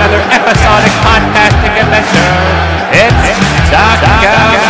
[0.00, 2.32] another episodic podcasting adventure.
[2.90, 3.36] It's
[3.68, 4.69] Talkamania.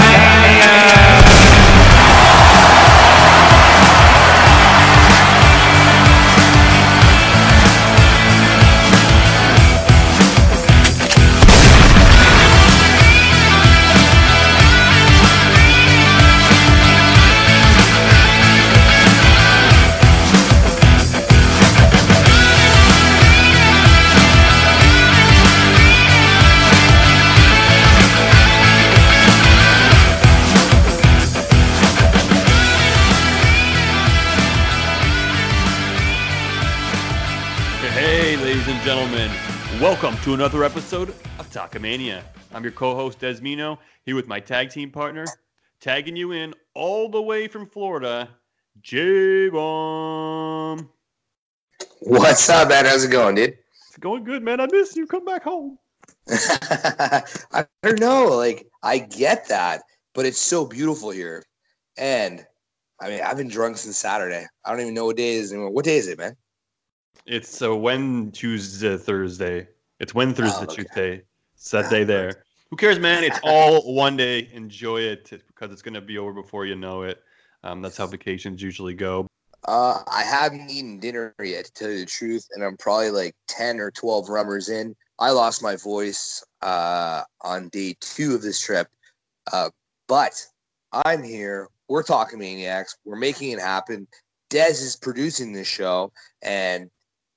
[40.24, 42.22] To another episode of Talkamania.
[42.52, 45.24] I'm your co-host Desmino, here with my tag team partner,
[45.80, 48.28] tagging you in all the way from Florida,
[48.82, 50.90] J-Bomb.
[52.00, 52.84] What's up, man?
[52.84, 53.56] How's it going, dude?
[53.88, 54.60] It's going good, man.
[54.60, 55.06] I miss you.
[55.06, 55.78] Come back home.
[56.28, 58.36] I don't know.
[58.36, 59.80] Like, I get that,
[60.14, 61.42] but it's so beautiful here.
[61.96, 62.44] And
[63.00, 64.44] I mean, I've been drunk since Saturday.
[64.66, 65.70] I don't even know what day it is anymore.
[65.70, 66.36] What day is it, man?
[67.24, 69.66] It's uh, when Tuesday, Thursday.
[70.00, 70.74] It's when Thursday, okay.
[70.74, 71.22] Tuesday.
[71.54, 72.44] It's that day there.
[72.70, 73.22] Who cares, man?
[73.22, 74.48] It's all one day.
[74.52, 77.22] Enjoy it because it's gonna be over before you know it.
[77.62, 79.26] Um, that's how vacations usually go.
[79.68, 83.34] Uh, I haven't eaten dinner yet, to tell you the truth, and I'm probably like
[83.48, 84.96] 10 or 12 rummers in.
[85.18, 88.88] I lost my voice uh, on day two of this trip,
[89.52, 89.68] uh,
[90.08, 90.32] but
[90.92, 91.68] I'm here.
[91.88, 92.96] We're talking maniacs.
[93.04, 94.08] We're making it happen.
[94.48, 96.90] Dez is producing this show, and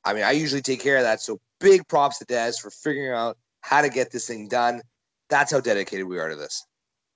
[0.05, 1.19] I mean, I usually take care of that.
[1.19, 4.81] So big props to Dez for figuring out how to get this thing done.
[5.29, 6.63] That's how dedicated we are to this.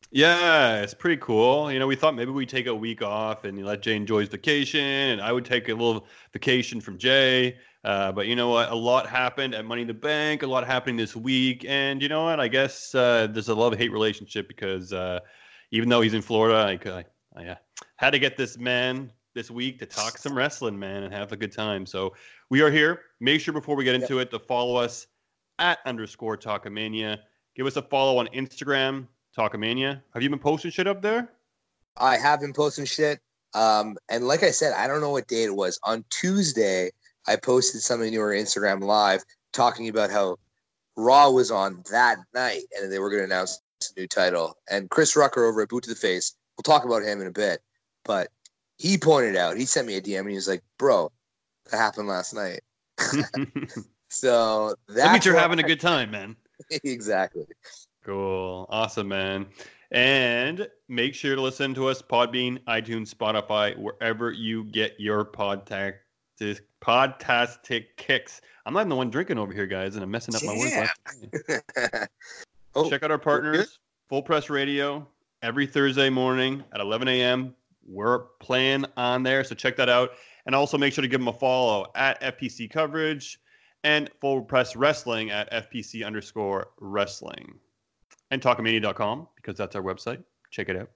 [0.09, 1.69] Yeah, it's pretty cool.
[1.69, 4.29] You know, we thought maybe we'd take a week off and let Jay enjoy his
[4.29, 7.57] vacation, and I would take a little vacation from Jay.
[7.83, 8.71] Uh, but you know what?
[8.71, 10.43] A lot happened at Money in the Bank.
[10.43, 12.39] A lot happening this week, and you know what?
[12.39, 15.19] I guess uh, there's a love hate relationship because uh,
[15.71, 17.57] even though he's in Florida, I, I, I
[17.97, 21.37] had to get this man this week to talk some wrestling, man, and have a
[21.37, 21.85] good time.
[21.85, 22.15] So
[22.49, 23.01] we are here.
[23.19, 25.05] Make sure before we get into it to follow us
[25.59, 27.19] at underscore Talkamania.
[27.55, 29.05] Give us a follow on Instagram,
[29.37, 30.01] Talkamania.
[30.15, 31.29] Have you been posting shit up there?
[31.97, 33.19] I have been posting shit.
[33.53, 35.79] Um, and like I said, I don't know what day it was.
[35.83, 36.89] On Tuesday,
[37.27, 39.23] I posted something to our Instagram live
[39.53, 40.37] talking about how
[40.95, 43.61] Raw was on that night and they were going to announce
[43.95, 44.57] a new title.
[44.67, 47.31] And Chris Rucker over at Boot to the Face, we'll talk about him in a
[47.31, 47.61] bit,
[48.03, 48.29] but
[48.77, 51.11] he pointed out, he sent me a DM and he was like, bro,
[51.71, 52.61] that happened last night.
[54.09, 56.35] So that means you're having a good time, man.
[56.83, 57.45] exactly.
[58.03, 58.65] Cool.
[58.69, 59.47] Awesome, man.
[59.91, 65.95] And make sure to listen to us Podbean, iTunes, Spotify, wherever you get your podcast
[66.81, 68.41] podcastic kicks.
[68.65, 70.89] I'm not even the one drinking over here, guys, and I'm messing up my words.
[71.47, 72.05] Yeah.
[72.75, 75.07] oh, Check out our partners, Full Press Radio,
[75.41, 77.55] every Thursday morning at 11 a.m.
[77.87, 80.11] We're playing on there, so check that out.
[80.45, 83.39] And also make sure to give them a follow at FPC Coverage
[83.83, 87.59] and Full Press Wrestling at FPC underscore wrestling.
[88.31, 90.23] And talkamania.com because that's our website.
[90.51, 90.89] Check it out.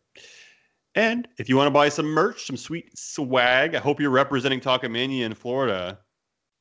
[0.96, 4.60] And if you want to buy some merch, some sweet swag, I hope you're representing
[4.60, 6.00] Talkamania in Florida.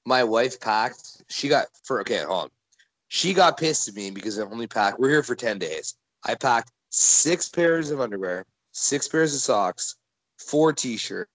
[0.07, 1.23] my wife packed.
[1.29, 2.51] She got for okay, hold on.
[3.09, 5.01] She got pissed at me because I only packed.
[5.01, 5.95] We're here for ten days.
[6.25, 9.97] I packed six pairs of underwear, six pairs of socks,
[10.47, 11.31] four t-shirts,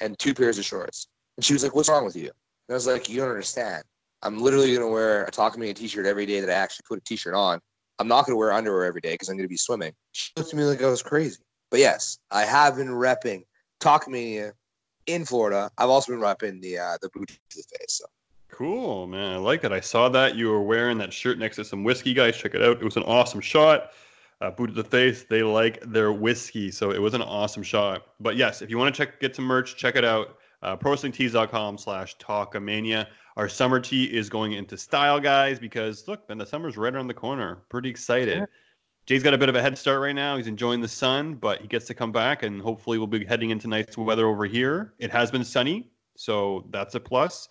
[0.00, 1.08] and two pairs of shorts.
[1.36, 2.30] And she was like, "What's wrong with you?"
[2.68, 3.84] And I was like, "You don't understand.
[4.22, 6.84] I'm literally gonna wear a Talk to Me a t-shirt every day that I actually
[6.88, 7.60] put a t-shirt on.
[7.98, 10.56] I'm not gonna wear underwear every day because I'm gonna be swimming." She looked at
[10.56, 11.42] me like I was crazy.
[11.70, 13.44] But yes, I have been repping
[13.80, 14.52] Talkmania
[15.06, 15.70] in Florida.
[15.78, 18.00] I've also been repping the uh, the boot to the face.
[18.00, 18.06] So
[18.52, 19.32] Cool, man.
[19.32, 19.72] I like it.
[19.72, 22.36] I saw that you were wearing that shirt next to some whiskey, guys.
[22.36, 22.76] Check it out.
[22.76, 23.92] It was an awesome shot.
[24.42, 25.22] Uh, boot to the face.
[25.22, 28.08] They like their whiskey, so it was an awesome shot.
[28.18, 30.38] But yes, if you want to check get some merch, check it out.
[30.62, 33.06] Uh, ProWrestlingTees.com slash Talkamania.
[33.36, 37.06] Our summer tee is going into style, guys, because look, man, the summer's right around
[37.06, 37.62] the corner.
[37.68, 38.38] Pretty excited.
[38.38, 38.46] Yeah.
[39.06, 40.36] Jay's got a bit of a head start right now.
[40.36, 43.50] He's enjoying the sun, but he gets to come back, and hopefully, we'll be heading
[43.50, 44.94] into nice weather over here.
[44.98, 47.48] It has been sunny, so that's a plus.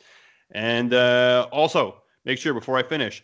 [0.52, 3.24] And uh, also, make sure before I finish,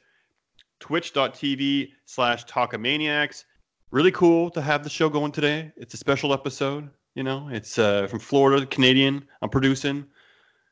[0.79, 3.43] twitch.tv slash talkamaniacs.
[3.91, 5.71] Really cool to have the show going today.
[5.77, 6.89] It's a special episode.
[7.15, 9.25] You know, it's uh, from Florida, the Canadian.
[9.41, 10.05] I'm producing.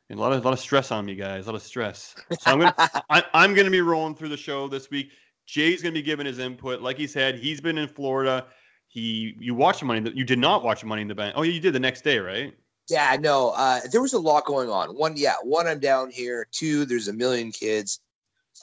[0.10, 1.46] And a lot of a lot of stress on me, guys.
[1.46, 2.16] A lot of stress.
[2.40, 2.76] So I'm gonna
[3.10, 5.12] I, I'm gonna be rolling through the show this week.
[5.48, 6.82] Jay's gonna be giving his input.
[6.82, 8.46] Like he said, he's been in Florida.
[8.88, 10.12] He you watched Money.
[10.14, 11.34] You did not watch Money in the Bank.
[11.36, 12.54] Oh, you did the next day, right?
[12.90, 14.90] yeah, no, uh, there was a lot going on.
[14.96, 16.48] One, yeah, one, I'm down here.
[16.52, 18.00] Two, there's a million kids.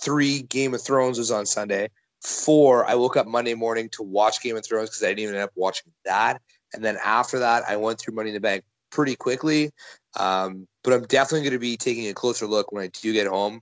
[0.03, 1.91] Three, Game of Thrones was on Sunday.
[2.23, 5.35] Four, I woke up Monday morning to watch Game of Thrones because I didn't even
[5.35, 6.41] end up watching that.
[6.73, 9.71] And then after that, I went through Money in the Bank pretty quickly.
[10.19, 13.27] Um, but I'm definitely going to be taking a closer look when I do get
[13.27, 13.61] home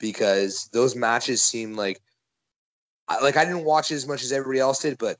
[0.00, 2.00] because those matches seem like
[3.22, 5.16] like I didn't watch as much as everybody else did, but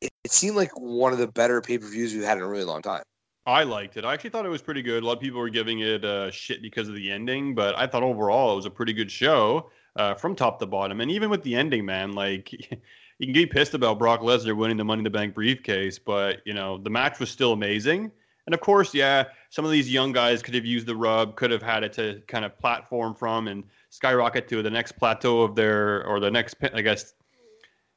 [0.00, 2.48] it, it seemed like one of the better pay per views we've had in a
[2.48, 3.02] really long time.
[3.44, 4.04] I liked it.
[4.04, 5.02] I actually thought it was pretty good.
[5.02, 7.86] A lot of people were giving it uh, shit because of the ending, but I
[7.86, 11.00] thought overall it was a pretty good show uh, from top to bottom.
[11.00, 12.52] And even with the ending, man, like
[13.18, 16.40] you can get pissed about Brock Lesnar winning the Money in the Bank briefcase, but
[16.44, 18.10] you know the match was still amazing.
[18.46, 21.52] And of course, yeah, some of these young guys could have used the rub, could
[21.52, 25.54] have had it to kind of platform from and skyrocket to the next plateau of
[25.54, 27.14] their or the next, I guess,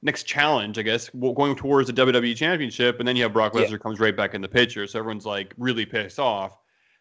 [0.04, 3.00] next challenge, I guess, going towards the WWE Championship.
[3.00, 3.62] And then you have Brock Yeah.
[3.62, 6.60] Lesnar comes right back in the picture, so everyone's like really pissed off.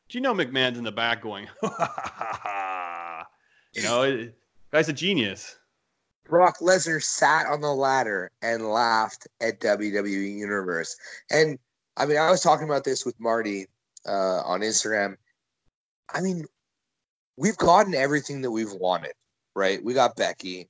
[0.08, 1.46] Do you know McMahon's in the back going,
[3.74, 4.38] you know, it,
[4.74, 5.56] guy's a genius.
[6.28, 10.96] Brock Lesnar sat on the ladder and laughed at WWE Universe.
[11.30, 11.58] And
[11.96, 13.66] I mean, I was talking about this with Marty
[14.08, 15.16] uh, on Instagram.
[16.12, 16.44] I mean,
[17.36, 19.12] we've gotten everything that we've wanted,
[19.54, 19.82] right?
[19.84, 20.68] We got Becky,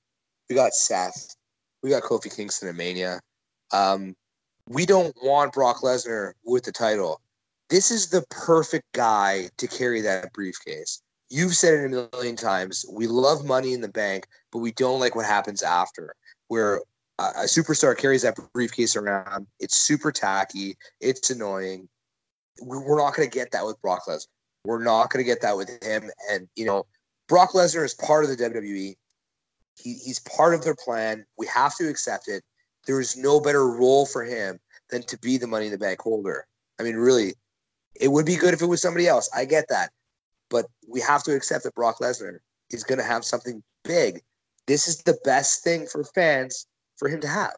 [0.51, 1.35] we got Seth,
[1.83, 3.21] we got Kofi Kingston and Mania.
[3.73, 4.15] Um,
[4.69, 7.23] we don't want Brock Lesnar with the title.
[7.71, 11.01] This is the perfect guy to carry that briefcase.
[11.31, 12.85] You've said it a million times.
[12.91, 16.15] We love money in the bank, but we don't like what happens after.
[16.49, 16.82] Where
[17.19, 21.88] a superstar carries that briefcase around, it's super tacky, it's annoying.
[22.62, 24.26] We- We're not going to get that with Brock Lesnar.
[24.65, 26.11] We're not going to get that with him.
[26.31, 26.87] And you know,
[27.29, 28.94] Brock Lesnar is part of the WWE.
[29.77, 31.25] He, he's part of their plan.
[31.37, 32.43] We have to accept it.
[32.87, 34.59] There is no better role for him
[34.91, 36.47] than to be the Money in the Bank holder.
[36.79, 37.35] I mean, really,
[38.00, 39.29] it would be good if it was somebody else.
[39.35, 39.91] I get that,
[40.55, 42.39] but we have to accept that Brock Lesnar
[42.71, 44.21] is going to have something big.
[44.69, 47.56] This is the best thing for fans for him to have.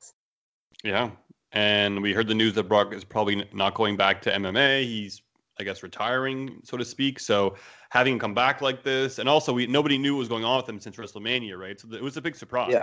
[0.83, 1.11] Yeah.
[1.53, 4.85] And we heard the news that Brock is probably not going back to MMA.
[4.85, 5.21] He's,
[5.61, 7.21] I guess, retiring, so to speak.
[7.21, 7.57] So
[7.91, 10.57] having him come back like this, and also we nobody knew what was going on
[10.57, 11.79] with him since WrestleMania, right?
[11.79, 12.73] So it was a big surprise.
[12.73, 12.83] Yeah.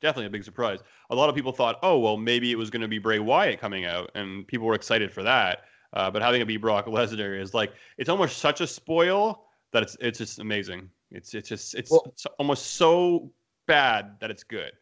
[0.00, 0.80] Definitely a big surprise.
[1.10, 3.60] A lot of people thought, oh well, maybe it was going to be Bray Wyatt
[3.60, 5.60] coming out, and people were excited for that.
[5.92, 9.82] Uh, but having it be Brock Lesnar is like it's almost such a spoil that
[9.82, 10.88] it's it's just amazing.
[11.10, 13.30] It's it's just it's, Well- it's almost so
[13.66, 14.72] bad that it's good.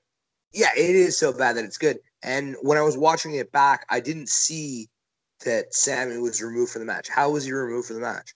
[0.53, 2.01] Yeah, it is so bad that it's good.
[2.23, 4.89] And when I was watching it back, I didn't see
[5.45, 7.09] that Sami was removed from the match.
[7.09, 8.35] How was he removed from the match?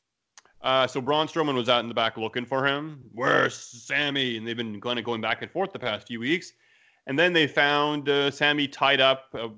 [0.63, 3.03] Uh, so Braun Strowman was out in the back looking for him.
[3.13, 4.39] Where's Sami?
[4.39, 6.53] And they've been kind of going back and forth the past few weeks.
[7.07, 9.49] And then they found uh, Sami tied up, uh,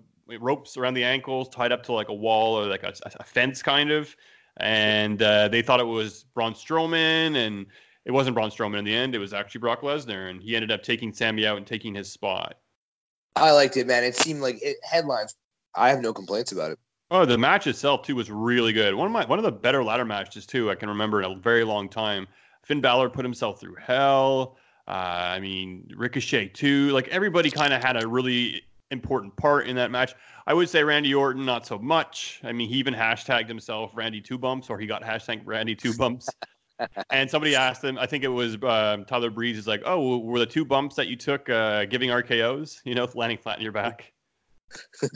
[0.40, 3.62] ropes around the ankles, tied up to like a wall or like a, a fence
[3.62, 4.16] kind of.
[4.58, 7.66] And uh, they thought it was Braun Strowman, and
[8.04, 9.14] it wasn't Braun Strowman in the end.
[9.14, 12.10] It was actually Brock Lesnar, and he ended up taking Sami out and taking his
[12.10, 12.56] spot.
[13.36, 14.02] I liked it, man.
[14.02, 15.34] It seemed like it, headlines.
[15.74, 16.78] I have no complaints about it.
[17.10, 18.94] Oh, the match itself too was really good.
[18.94, 20.70] One of my one of the better ladder matches too.
[20.70, 22.26] I can remember in a very long time.
[22.64, 24.56] Finn Balor put himself through hell.
[24.88, 26.90] Uh, I mean, Ricochet too.
[26.90, 30.14] Like everybody kind of had a really important part in that match.
[30.46, 32.40] I would say Randy Orton not so much.
[32.44, 35.94] I mean, he even hashtagged himself Randy Two Bumps, or he got hashtag Randy Two
[35.94, 36.28] Bumps.
[37.10, 40.38] and somebody asked him, I think it was uh, Tyler Breeze, is like, "Oh, were
[40.38, 42.80] the two bumps that you took uh, giving RKO's?
[42.84, 44.12] You know, landing flat in your back."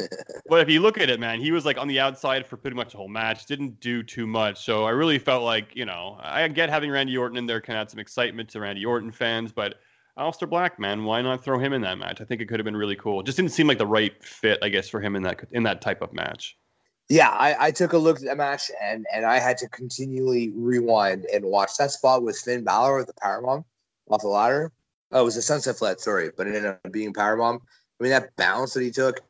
[0.49, 2.77] But if you look at it, man, he was like on the outside for pretty
[2.77, 3.47] much the whole match.
[3.47, 4.65] Didn't do too much.
[4.65, 7.77] So I really felt like, you know, I get having Randy Orton in there can
[7.77, 9.77] add some excitement to Randy Orton fans, but
[10.21, 12.21] Aleister Black, man, why not throw him in that match?
[12.21, 13.23] I think it could have been really cool.
[13.23, 15.81] Just didn't seem like the right fit, I guess, for him in that in that
[15.81, 16.57] type of match.
[17.09, 20.51] Yeah, I, I took a look at that match and and I had to continually
[20.55, 23.65] rewind and watch that spot with Finn Balor with the powerbomb
[24.11, 24.71] off the ladder.
[25.11, 27.61] Oh, it was a sunset flat, sorry, but it ended up being powerbomb.
[27.99, 29.21] I mean that bounce that he took.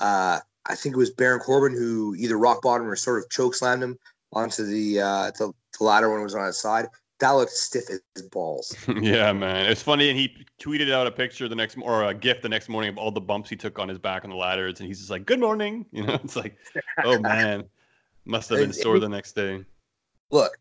[0.00, 3.54] Uh, I think it was Baron Corbin who either rock bottom or sort of choke
[3.56, 3.98] slammed him
[4.32, 6.86] onto the uh, the, the ladder when it was on his side.
[7.20, 8.76] That looked stiff as balls.
[9.00, 10.08] yeah, man, it's funny.
[10.08, 12.98] And he tweeted out a picture the next or a gift the next morning of
[12.98, 15.26] all the bumps he took on his back on the ladders, and he's just like,
[15.26, 16.14] "Good morning," you know.
[16.22, 16.56] It's like,
[17.04, 17.64] oh man,
[18.24, 19.64] must have been sore the next day.
[20.30, 20.58] Look,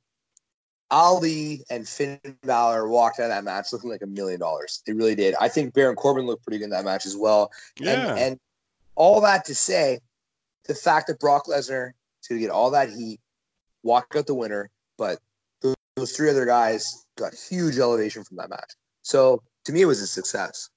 [0.90, 4.82] Ali and Finn Balor walked out of that match looking like a million dollars.
[4.86, 5.36] They really did.
[5.40, 7.52] I think Baron Corbin looked pretty good in that match as well.
[7.80, 8.40] Yeah, And, and
[8.96, 10.00] all that to say,
[10.68, 11.90] the fact that Brock Lesnar
[12.22, 13.20] is going to get all that heat,
[13.84, 15.20] walk out the winner, but
[15.98, 18.72] those, three other guys got huge elevation from that match.
[19.02, 20.70] So to me, it was a success.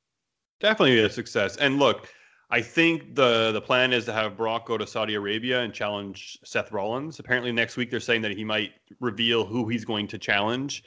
[0.61, 1.57] Definitely a success.
[1.57, 2.09] And look,
[2.51, 6.39] I think the the plan is to have Brock go to Saudi Arabia and challenge
[6.45, 7.21] Seth Rollins.
[7.21, 10.83] Apparently next week they're saying that he might reveal who he's going to challenge.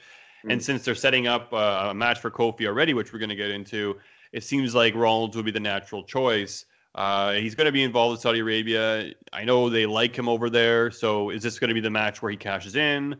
[0.46, 3.34] And since they're setting up uh, a match for Kofi already, which we're going to
[3.34, 3.98] get into,
[4.32, 6.66] it seems like Rollins would be the natural choice.
[6.94, 9.12] Uh, he's going to be involved in Saudi Arabia.
[9.32, 10.90] I know they like him over there.
[10.90, 13.16] So is this going to be the match where he cashes in?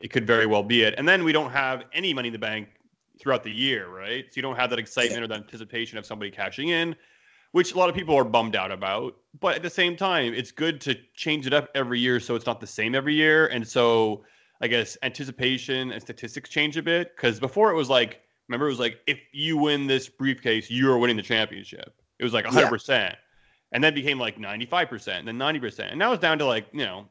[0.00, 0.94] It could very well be it.
[0.98, 2.68] And then we don't have any money in the bank
[3.18, 4.24] throughout the year, right?
[4.26, 6.94] So you don't have that excitement or that anticipation of somebody cashing in,
[7.52, 9.16] which a lot of people are bummed out about.
[9.40, 12.46] But at the same time, it's good to change it up every year so it's
[12.46, 13.46] not the same every year.
[13.46, 14.24] And so
[14.60, 18.70] I guess anticipation and statistics change a bit because before it was like, remember, it
[18.70, 21.94] was like if you win this briefcase, you are winning the championship.
[22.18, 23.14] It was like 100%.
[23.72, 25.90] And then became like 95%, and then 90%.
[25.90, 27.08] And now it's down to like, you know,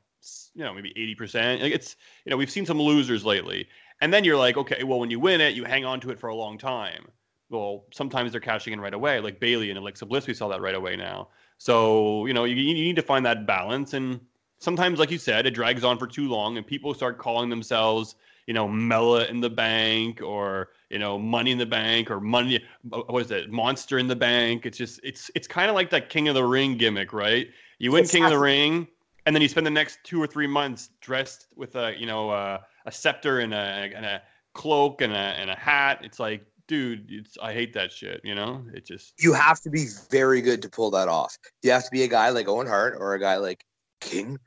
[0.56, 1.62] you know, maybe 80%.
[1.62, 3.68] Like it's, you know, we've seen some losers lately.
[4.02, 6.20] And then you're like, okay, well, when you win it, you hang on to it
[6.20, 7.08] for a long time.
[7.50, 10.28] Well, sometimes they're cashing in right away, like Bayley and Alexa Bliss.
[10.28, 11.30] We saw that right away now.
[11.58, 13.94] So, you know, you, you need to find that balance.
[13.94, 14.20] And
[14.60, 18.16] sometimes, like you said, it drags on for too long and people start calling themselves,
[18.48, 22.64] you know, Mela in the bank or, you know, money in the bank or money,
[22.92, 24.66] uh, what is it, monster in the bank.
[24.66, 27.48] It's just, it's, it's kind of like that King of the Ring gimmick, right?
[27.80, 28.88] You win King of the Ring
[29.26, 32.30] and then you spend the next two or three months dressed with a, you know,
[32.30, 33.58] uh, a scepter and a,
[33.96, 34.22] and a
[34.54, 36.00] cloak and a, and a hat.
[36.04, 38.64] It's like, dude, it's, I hate that shit, you know?
[38.74, 41.38] It just, You have to be very good to pull that off.
[41.64, 43.66] You have to be a guy like Owen Hart or a guy like
[44.00, 44.38] King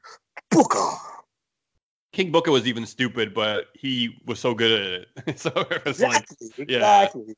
[0.50, 0.90] Booker.
[2.12, 5.38] King Booker was even stupid, but he was so good at it.
[5.40, 6.24] so it was like,
[6.56, 7.02] yeah.
[7.02, 7.34] Exactly.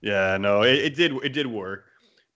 [0.00, 1.86] yeah, no, it, it did, it did work.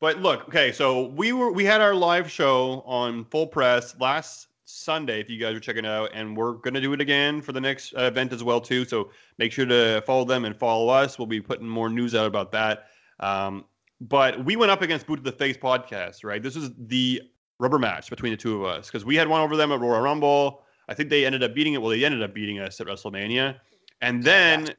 [0.00, 4.48] But look, okay, so we were we had our live show on Full Press last
[4.66, 5.20] Sunday.
[5.20, 7.60] If you guys are checking it out, and we're gonna do it again for the
[7.60, 8.84] next uh, event as well too.
[8.84, 11.18] So make sure to follow them and follow us.
[11.18, 12.88] We'll be putting more news out about that.
[13.20, 13.64] Um,
[14.00, 16.42] but we went up against Boot to the Face podcast, right?
[16.42, 17.22] This is the
[17.58, 20.02] rubber match between the two of us because we had one over them at Royal
[20.02, 20.62] Rumble.
[20.88, 21.80] I think they ended up beating it.
[21.80, 23.56] Well, they ended up beating us at WrestleMania,
[24.02, 24.74] and then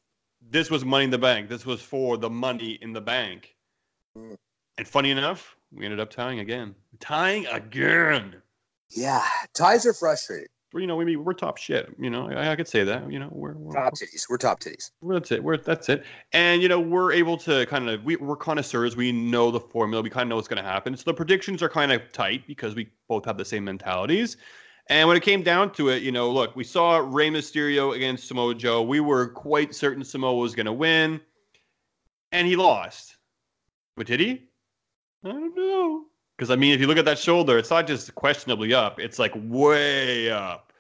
[0.47, 1.49] this was Money in the Bank.
[1.49, 3.55] This was for the Money in the Bank.
[4.77, 6.75] And funny enough, we ended up tying again.
[6.99, 8.35] Tying again.
[8.89, 9.23] Yeah.
[9.53, 10.47] Ties are frustrating.
[10.73, 11.93] Well, you know, we we're top shit.
[11.97, 13.09] You know, I, I could say that.
[13.09, 14.29] You know, we're, we're Top titties.
[14.29, 14.91] We're top titties.
[15.01, 15.41] we're that's it.
[15.41, 16.03] We're that's it.
[16.33, 18.95] And you know, we're able to kind of we, we're connoisseurs.
[18.95, 20.03] We know the formula.
[20.03, 20.95] We kind of know what's going to happen.
[20.97, 24.37] So the predictions are kind of tight because we both have the same mentalities.
[24.89, 28.27] And when it came down to it, you know, look, we saw Rey Mysterio against
[28.27, 28.81] Samoa Joe.
[28.81, 31.19] We were quite certain Samoa was going to win,
[32.31, 33.17] and he lost.
[33.95, 34.46] But did he?
[35.23, 36.05] I don't know.
[36.37, 39.17] Because I mean, if you look at that shoulder, it's not just questionably up; it's
[39.19, 40.71] like way up.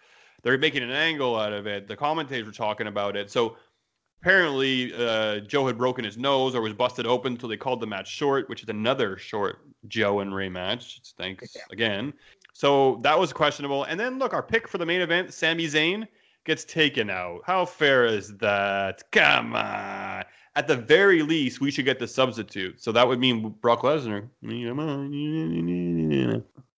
[0.43, 1.87] They're making an angle out of it.
[1.87, 3.31] The commentators were talking about it.
[3.31, 3.57] So
[4.21, 7.87] apparently, uh, Joe had broken his nose or was busted open, so they called the
[7.87, 11.01] match short, which is another short Joe and Rey match.
[11.17, 11.61] Thanks Yeah.
[11.71, 12.13] again.
[12.53, 13.83] So that was questionable.
[13.85, 16.07] And then look, our pick for the main event, Sami Zayn,
[16.47, 17.41] gets taken out.
[17.45, 19.03] How fair is that?
[19.11, 20.23] Come on.
[20.55, 22.81] At the very least, we should get the substitute.
[22.81, 24.27] So that would mean Brock Lesnar.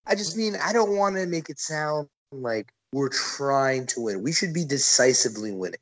[0.05, 4.23] I just mean I don't want to make it sound like we're trying to win.
[4.23, 5.79] We should be decisively winning.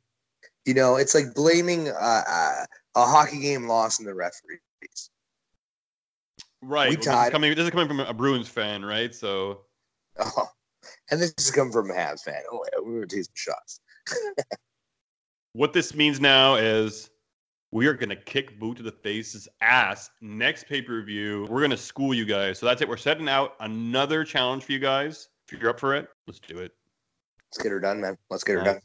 [0.66, 2.66] You know, it's like blaming uh, uh,
[2.96, 4.60] a hockey game loss on the referees.
[6.62, 6.90] Right.
[6.90, 7.32] We Well, this, is tied.
[7.32, 9.16] coming, this is coming from a Bruins fan, right?
[9.16, 9.62] So
[10.20, 10.50] Oh,
[11.12, 12.42] and this is coming from a Habs fan.
[12.52, 13.80] Oh, yeah, we were taking some shots.
[15.54, 17.10] what this means now is
[17.72, 21.48] we are going to kick Boot to the Face's ass next pay per view.
[21.50, 22.60] We're going to school you guys.
[22.60, 22.88] So that's it.
[22.88, 25.30] We're setting out another challenge for you guys.
[25.52, 26.74] If you're up for it, let's do it.
[27.52, 28.18] Let's get her done, man.
[28.30, 28.66] Let's get her Nice.
[28.66, 28.82] done.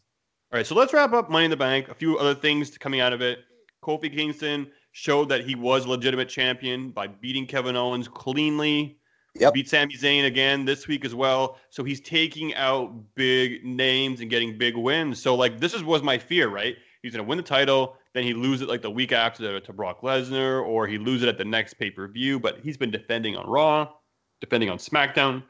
[0.52, 1.88] All right, so let's wrap up Money in the Bank.
[1.88, 3.40] A few other things coming out of it.
[3.82, 8.98] Kofi Kingston showed that he was a legitimate champion by beating Kevin Owens cleanly.
[9.38, 9.54] Yep.
[9.54, 11.58] Beat Sami Zayn again this week as well.
[11.70, 15.20] So he's taking out big names and getting big wins.
[15.20, 16.76] So like this is was my fear, right?
[17.02, 20.02] He's gonna win the title, then he lose it like the week after to Brock
[20.02, 22.38] Lesnar, or he lose it at the next pay per view.
[22.38, 23.88] But he's been defending on Raw,
[24.40, 25.42] defending on SmackDown,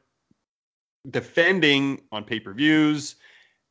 [1.11, 3.17] defending on pay per views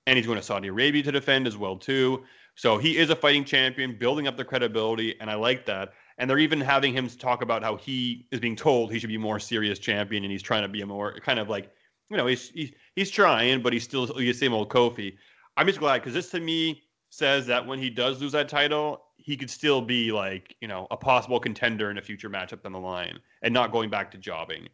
[0.07, 2.23] and he's going to Saudi Arabia to defend as well too.
[2.55, 5.93] So he is a fighting champion, building up the credibility, and I like that.
[6.21, 9.17] And they're even having him talk about how he is being told he should be
[9.17, 11.73] more serious champion, and he's trying to be a more kind of like,
[12.11, 15.17] you know, he's he's, he's trying, but he's still the same old Kofi.
[15.57, 19.01] I'm just glad because this to me says that when he does lose that title,
[19.17, 22.73] he could still be like, you know, a possible contender in a future matchup down
[22.73, 24.69] the line, and not going back to jobbing.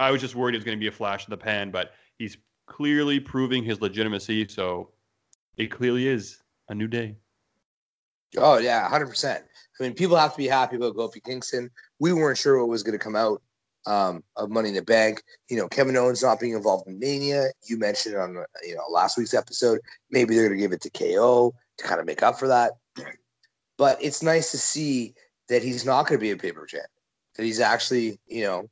[0.00, 1.92] I was just worried it was going to be a flash in the pan, but
[2.18, 2.36] he's
[2.66, 4.48] clearly proving his legitimacy.
[4.48, 4.90] So
[5.56, 7.14] it clearly is a new day.
[8.36, 9.44] Oh yeah, hundred percent.
[9.78, 11.70] I mean, people have to be happy about Kofi Kingston.
[11.98, 13.40] We weren't sure what was going to come out
[13.86, 15.22] um, of Money in the Bank.
[15.48, 17.46] You know, Kevin Owens not being involved in Mania.
[17.66, 19.80] You mentioned on you know last week's episode.
[20.10, 22.72] Maybe they're going to give it to KO to kind of make up for that.
[23.76, 25.14] But it's nice to see
[25.48, 26.86] that he's not going to be a paper champ.
[27.36, 28.68] That he's actually, you know,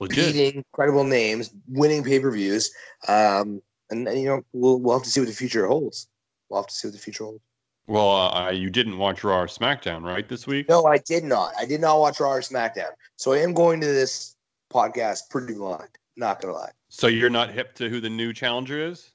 [0.00, 0.32] Legit.
[0.32, 2.72] beating credible names, winning pay per views.
[3.08, 6.08] Um, and, and, you know, we'll we'll have to see what the future holds.
[6.48, 7.40] We'll have to see what the future holds.
[7.88, 10.68] Well, uh, you didn't watch Raw or SmackDown, right, this week?
[10.68, 11.52] No, I did not.
[11.58, 12.90] I did not watch Raw or SmackDown.
[13.16, 14.36] So I am going to this
[14.72, 15.88] podcast pretty blind.
[16.16, 16.70] Not gonna lie.
[16.88, 19.12] So you're not hip to who the new challenger is?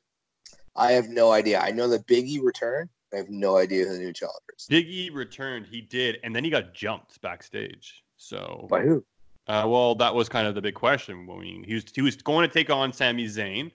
[0.75, 1.59] I have no idea.
[1.59, 2.89] I know that Biggie returned.
[3.13, 4.67] I have no idea who the new challenger is.
[4.67, 5.65] Big E returned.
[5.65, 8.03] He did, and then he got jumped backstage.
[8.15, 9.03] So, By who?
[9.47, 11.27] uh, well, that was kind of the big question.
[11.29, 13.71] I mean, he was he was going to take on Sami Zayn,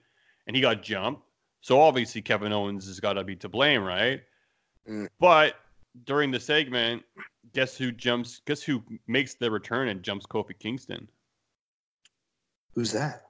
[0.47, 1.23] and he got jumped.
[1.61, 4.21] So obviously Kevin Owens has got to be to blame, right?
[4.89, 5.09] Mm.
[5.19, 5.55] But
[6.05, 7.03] during the segment,
[7.53, 8.41] guess who jumps?
[8.47, 11.09] Guess who makes the return and jumps Kofi Kingston?
[12.75, 13.23] Who's that?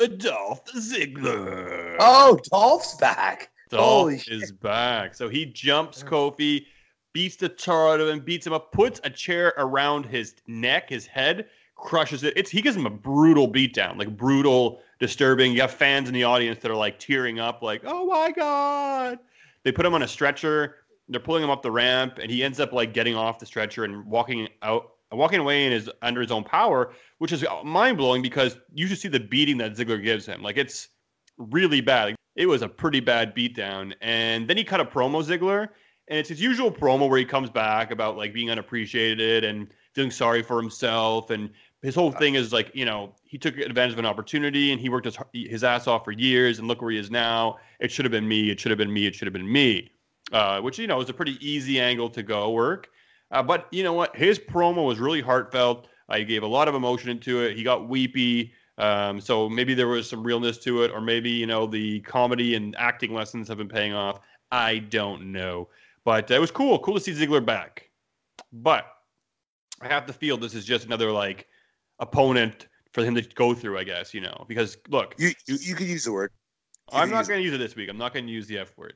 [0.00, 1.96] Adolf Ziggler.
[1.98, 3.50] Oh, Dolph's back.
[3.68, 4.42] Dolph holy shit.
[4.42, 5.14] is back.
[5.14, 6.64] So he jumps Kofi,
[7.12, 10.88] beats the tar out of him, beats him up, puts a chair around his neck,
[10.88, 11.46] his head,
[11.76, 12.32] crushes it.
[12.36, 15.52] It's he gives him a brutal beatdown, like brutal, disturbing.
[15.52, 19.18] You have fans in the audience that are like tearing up, like, oh my god.
[19.64, 20.76] They put him on a stretcher.
[21.08, 23.84] They're pulling him up the ramp, and he ends up like getting off the stretcher
[23.84, 28.22] and walking out, walking away in his under his own power, which is mind blowing
[28.22, 30.42] because you should see the beating that Ziggler gives him.
[30.42, 30.88] Like it's
[31.36, 32.14] really bad.
[32.36, 33.94] It was a pretty bad beatdown.
[34.00, 35.68] And then he cut a promo Ziggler,
[36.08, 40.12] and it's his usual promo where he comes back about like being unappreciated and feeling
[40.12, 41.30] sorry for himself.
[41.30, 41.50] And
[41.82, 44.88] his whole thing is like, you know, he took advantage of an opportunity and he
[44.88, 47.58] worked his, his ass off for years, and look where he is now.
[47.80, 48.50] It should have been me.
[48.50, 49.06] It should have been me.
[49.06, 49.90] It should have been me.
[50.32, 52.90] Uh, which you know is a pretty easy angle to go work.
[53.30, 54.14] Uh, but you know what?
[54.14, 55.88] His promo was really heartfelt.
[56.08, 57.56] Uh, he gave a lot of emotion into it.
[57.56, 58.52] He got weepy.
[58.78, 62.54] Um, so maybe there was some realness to it, or maybe you know the comedy
[62.54, 64.20] and acting lessons have been paying off.
[64.52, 65.68] I don't know,
[66.04, 66.78] but uh, it was cool.
[66.80, 67.88] Cool to see Ziggler back.
[68.52, 68.86] But
[69.80, 71.46] I have to feel this is just another like
[72.00, 73.78] opponent for him to go through.
[73.78, 76.32] I guess you know because look, You you, you could use the word.
[76.92, 77.88] I'm not going to use it this week.
[77.88, 78.94] I'm not going to use the F word.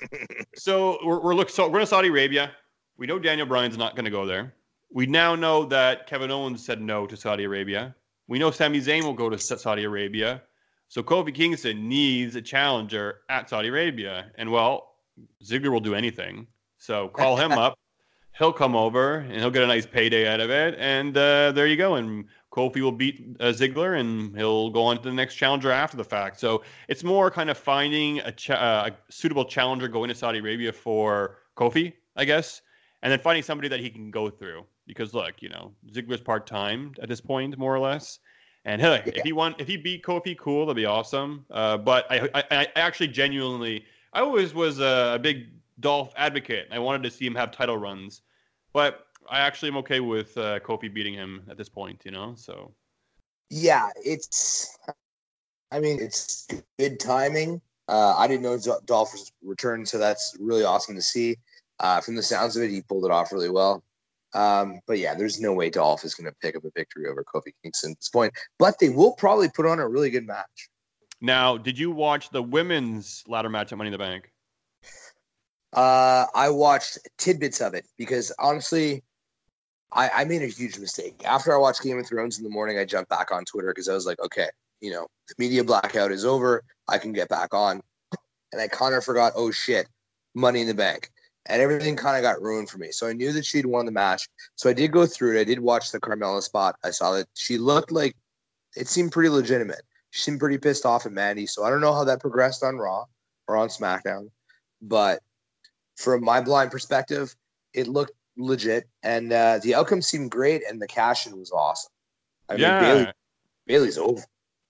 [0.56, 1.50] so we're, we're look.
[1.50, 2.50] So we're going to Saudi Arabia.
[2.96, 4.54] We know Daniel Bryan's not going to go there.
[4.90, 7.94] We now know that Kevin Owens said no to Saudi Arabia.
[8.26, 10.42] We know Sami Zayn will go to Saudi Arabia.
[10.88, 14.32] So Kofi Kingston needs a challenger at Saudi Arabia.
[14.36, 14.94] And well,
[15.44, 16.46] Ziggler will do anything.
[16.78, 17.78] So call him up.
[18.38, 20.76] He'll come over and he'll get a nice payday out of it.
[20.78, 21.96] And uh, there you go.
[21.96, 25.96] And Kofi will beat uh, Ziggler and he'll go on to the next challenger after
[25.96, 26.38] the fact.
[26.38, 30.38] So it's more kind of finding a, cha- uh, a suitable challenger going to Saudi
[30.38, 32.62] Arabia for Kofi, I guess,
[33.02, 34.64] and then finding somebody that he can go through.
[34.86, 38.20] Because look, you know, Ziggler's part time at this point, more or less.
[38.64, 41.44] And hey, if he won, if he beat Kofi, cool, that'd be awesome.
[41.50, 45.48] Uh, but I, I, I actually genuinely, I always was a, a big
[45.80, 46.68] Dolph advocate.
[46.70, 48.22] I wanted to see him have title runs,
[48.72, 52.02] but I actually am okay with uh, Kofi beating him at this point.
[52.04, 52.72] You know, so
[53.50, 54.76] Yeah, it's.
[55.70, 57.60] I mean, it's good timing.
[57.88, 61.36] Uh, I didn't know Dolph was returned, so that's really awesome to see.
[61.80, 63.82] Uh, from the sounds of it, he pulled it off really well.
[64.34, 67.24] Um, but yeah, there's no way Dolph is going to pick up a victory over
[67.24, 68.32] Kofi Kingston at this point.
[68.58, 70.68] But they will probably put on a really good match.
[71.20, 74.30] now, did you watch the women's ladder match at Money in the Bank?
[75.72, 79.02] Uh, I watched tidbits of it because honestly,
[79.92, 81.22] I, I made a huge mistake.
[81.24, 83.88] After I watched Game of Thrones in the morning, I jumped back on Twitter because
[83.88, 84.48] I was like, okay,
[84.80, 86.62] you know, the media blackout is over.
[86.88, 87.82] I can get back on.
[88.52, 89.88] And I kind of forgot, oh shit,
[90.34, 91.10] Money in the Bank.
[91.46, 92.90] And everything kind of got ruined for me.
[92.90, 94.28] So I knew that she'd won the match.
[94.56, 95.40] So I did go through it.
[95.40, 96.76] I did watch the Carmella spot.
[96.84, 98.14] I saw that she looked like
[98.76, 99.80] it seemed pretty legitimate.
[100.10, 101.46] She seemed pretty pissed off at Mandy.
[101.46, 103.06] So I don't know how that progressed on Raw
[103.46, 104.30] or on SmackDown.
[104.82, 105.20] But
[105.98, 107.34] from my blind perspective,
[107.74, 111.90] it looked legit, and uh, the outcome seemed great, and the cash in was awesome.
[112.48, 112.60] I mean.
[112.80, 113.06] Bayley,
[113.66, 114.22] Bayley's over.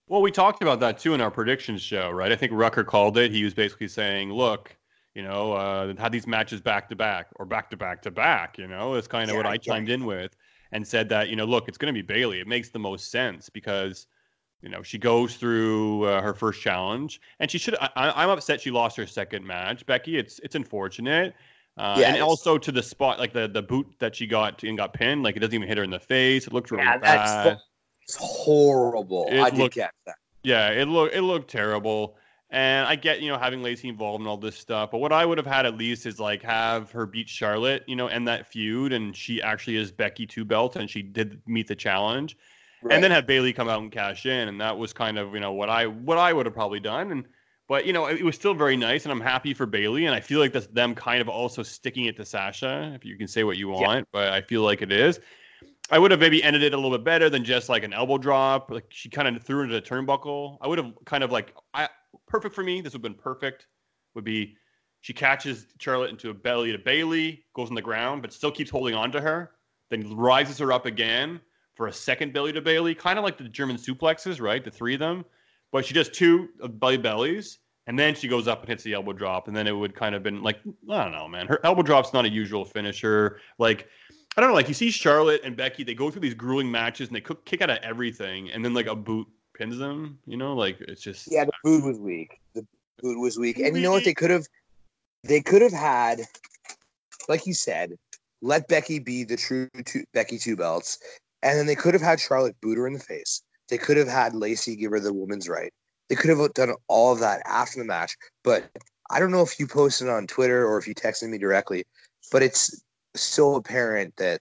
[0.09, 2.33] Well, we talked about that too in our predictions show, right?
[2.33, 3.31] I think Rucker called it.
[3.31, 4.75] He was basically saying, look,
[5.15, 8.57] you know, uh, had these matches back to back or back to back to back,
[8.57, 9.59] you know, is kind of what Yeah, I yeah.
[9.59, 10.35] chimed in with
[10.73, 12.41] and said that, you know, look, it's going to be Bayley.
[12.41, 14.07] It makes the most sense because,
[14.63, 18.61] you know, she goes through uh, her first challenge and she should, I, I'm upset
[18.61, 19.87] she lost her second match.
[19.87, 21.35] Becky, it's, it's unfortunate.
[21.77, 24.63] Uh, Yeah, and it's- also to the spot, like the, the boot that she got
[24.65, 26.47] and got pinned, like it doesn't even hit her in the face.
[26.47, 27.59] It looked really Yeah, that's bad.
[28.03, 29.29] It's horrible.
[29.31, 30.17] It I did looked- catch that.
[30.43, 32.17] Yeah, it looked it looked terrible.
[32.51, 35.27] And I get, you know, having Lacey involved in all this stuff, but what I
[35.27, 38.47] would have had at least is like have her beat Charlotte, you know, end that
[38.47, 42.39] feud, and she actually is Becky two belts, and she did meet the challenge,
[42.83, 45.41] and then have Bayley come out and cash in, and that was kind of, you
[45.41, 47.25] know, what I what I would have probably done, and
[47.69, 50.07] But you know, it, it was still very nice, and I'm happy for Bayley.
[50.07, 53.17] And I feel like that's them kind of also sticking it to Sasha, if you
[53.17, 54.09] can say what you want.
[54.11, 55.21] But I feel like it is.
[55.91, 58.19] I would have maybe ended it a little bit better than just like an elbow
[58.19, 58.71] drop.
[58.71, 60.59] Like she kind of threw into the turnbuckle.
[60.61, 61.89] I would have kind of like I
[62.27, 62.81] perfect for me.
[62.81, 63.67] This would have been perfect.
[64.15, 64.57] Would be
[65.01, 68.71] she catches Charlotte into a belly to belly, goes on the ground, but still keeps
[68.71, 69.53] holding on to her.
[69.91, 71.41] Then rises her up again
[71.79, 74.65] for a second belly to belly, kind of like the German suplexes, right?
[74.65, 75.25] The three of them.
[75.71, 76.49] But she does two
[76.81, 79.73] belly bellies, and then she goes up and hits the elbow drop, and then it
[79.73, 80.59] would kind of been like
[80.91, 81.47] I don't know, man.
[81.47, 83.41] Her elbow drop's not a usual finisher.
[83.59, 83.87] Like
[84.37, 87.09] I don't know, like you see Charlotte and Becky, they go through these grueling matches
[87.09, 90.19] and they cook, kick out of everything, and then like a boot pins them.
[90.27, 92.41] You know, like it's just Yeah, the boot was weak.
[92.55, 92.67] The
[93.01, 94.05] boot was weak, and you know what?
[94.05, 94.47] They could have,
[95.23, 96.23] they could have had,
[97.29, 97.93] like you said,
[98.43, 100.99] let Becky be the true two, Becky two belts,
[101.43, 103.43] and then they could have had Charlotte boot her in the face.
[103.69, 105.73] They could have had Lacey give her the woman's right.
[106.09, 108.17] They could have done all of that after the match.
[108.43, 108.65] But
[109.11, 111.85] I don't know if you posted on Twitter or if you texted me directly,
[112.33, 112.83] but it's
[113.15, 114.41] so apparent that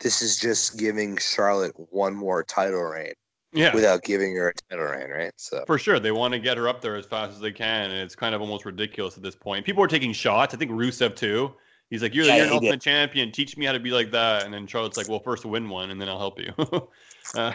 [0.00, 3.12] this is just giving Charlotte one more title reign
[3.52, 3.74] yeah.
[3.74, 5.32] without giving her a title reign, right?
[5.36, 7.90] So For sure, they want to get her up there as fast as they can,
[7.90, 9.64] and it's kind of almost ridiculous at this point.
[9.64, 10.54] People are taking shots.
[10.54, 11.54] I think Rusev too.
[11.90, 12.80] He's like, "You're, Yeah, you're an ultimate did.
[12.82, 13.30] champion.
[13.30, 15.90] Teach me how to be like that." And then Charlotte's like, "Well, first win one,
[15.90, 16.52] and then I'll help you."
[17.34, 17.52] Uh,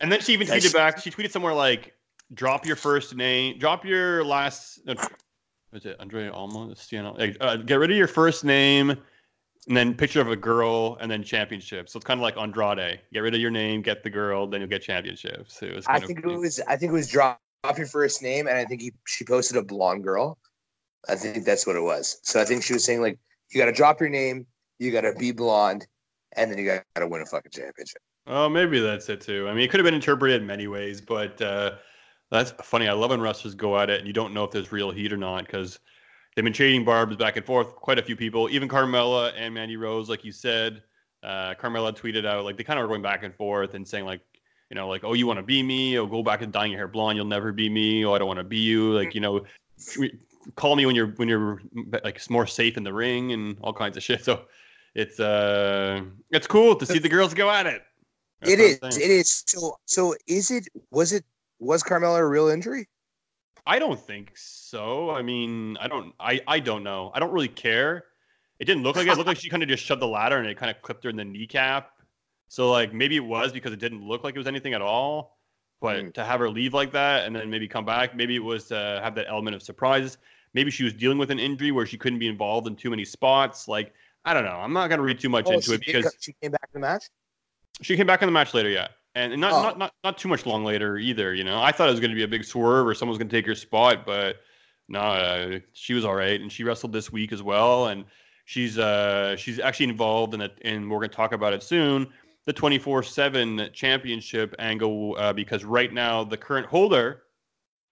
[0.00, 0.98] and then she even That's- tweeted back.
[0.98, 1.94] She tweeted somewhere like,
[2.34, 3.56] "Drop your first name.
[3.60, 4.94] Drop your last." No,
[5.72, 6.74] was it Andre Alma?
[7.16, 11.08] Like, uh, get rid of your first name, and then picture of a girl, and
[11.08, 11.88] then championship.
[11.88, 13.00] So it's kind of like Andrade.
[13.12, 15.62] Get rid of your name, get the girl, then you'll get championships.
[15.62, 15.86] It was.
[15.86, 18.58] I think of, it was I think it was drop, drop your first name, and
[18.58, 20.36] I think he, she posted a blonde girl.
[21.08, 22.18] I think that's what it was.
[22.22, 23.18] So I think she was saying like,
[23.50, 24.46] you got to drop your name,
[24.78, 25.86] you got to be blonde,
[26.36, 28.00] and then you got to win a fucking championship.
[28.26, 29.48] Oh, maybe that's it too.
[29.48, 31.72] I mean, it could have been interpreted in many ways, but uh,
[32.30, 32.88] that's funny.
[32.88, 35.12] I love when wrestlers go at it and you don't know if there's real heat
[35.12, 35.80] or not because
[36.34, 37.74] they've been trading barbs back and forth.
[37.74, 40.82] Quite a few people, even Carmella and Mandy Rose, like you said.
[41.22, 44.04] Uh, Carmella tweeted out like they kind of were going back and forth and saying
[44.04, 44.20] like,
[44.70, 45.98] you know, like, oh, you want to be me?
[45.98, 47.16] Oh, go back and dyeing your hair blonde.
[47.16, 48.04] You'll never be me.
[48.06, 48.92] Oh, I don't want to be you.
[48.92, 49.44] Like, you know,
[50.56, 51.60] call me when you're when you're
[52.04, 54.24] like more safe in the ring and all kinds of shit.
[54.24, 54.42] So
[54.94, 57.82] it's uh it's cool to see the girls go at it.
[58.40, 58.78] That's it what is.
[58.82, 59.10] I'm saying.
[59.10, 59.44] It is.
[59.46, 60.68] So so is it?
[60.90, 61.24] Was it?
[61.58, 62.88] Was Carmella a real injury?
[63.66, 65.10] I don't think so.
[65.10, 67.12] I mean, I don't I I don't know.
[67.14, 68.04] I don't really care.
[68.58, 69.12] It didn't look like it.
[69.12, 71.04] It looked like she kind of just shoved the ladder and it kind of clipped
[71.04, 71.90] her in the kneecap.
[72.48, 75.38] So like maybe it was because it didn't look like it was anything at all.
[75.82, 76.14] But Mm.
[76.14, 79.00] to have her leave like that and then maybe come back, maybe it was to
[79.02, 80.16] have that element of surprise.
[80.54, 83.04] Maybe she was dealing with an injury where she couldn't be involved in too many
[83.04, 83.66] spots.
[83.68, 83.92] Like
[84.24, 84.52] I don't know.
[84.56, 86.86] I'm not gonna read too much Oh, into it because she came back in the
[86.86, 87.04] match.
[87.82, 89.62] she came back in the match later, yeah, and, not, Oh.
[89.62, 91.34] not not not too much long later either.
[91.34, 93.28] You know, I thought it was going to be a big swerve or someone's going
[93.28, 94.36] to take her spot, but
[94.88, 98.04] no, uh, she was all right, and she wrestled this week as well, and
[98.44, 102.06] she's uh she's actually involved in it, and we're going to talk about it soon.
[102.46, 107.22] The 24/7 championship angle uh, because right now the current holder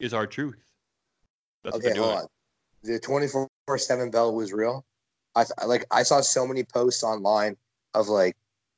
[0.00, 0.56] is R-Truth.
[1.62, 2.22] That's what okay, they're hold doing.
[2.22, 2.28] on.
[2.82, 4.84] The twenty four seven belt was real.
[5.36, 5.84] I th- like.
[5.90, 7.56] I saw so many posts online
[7.94, 8.36] of like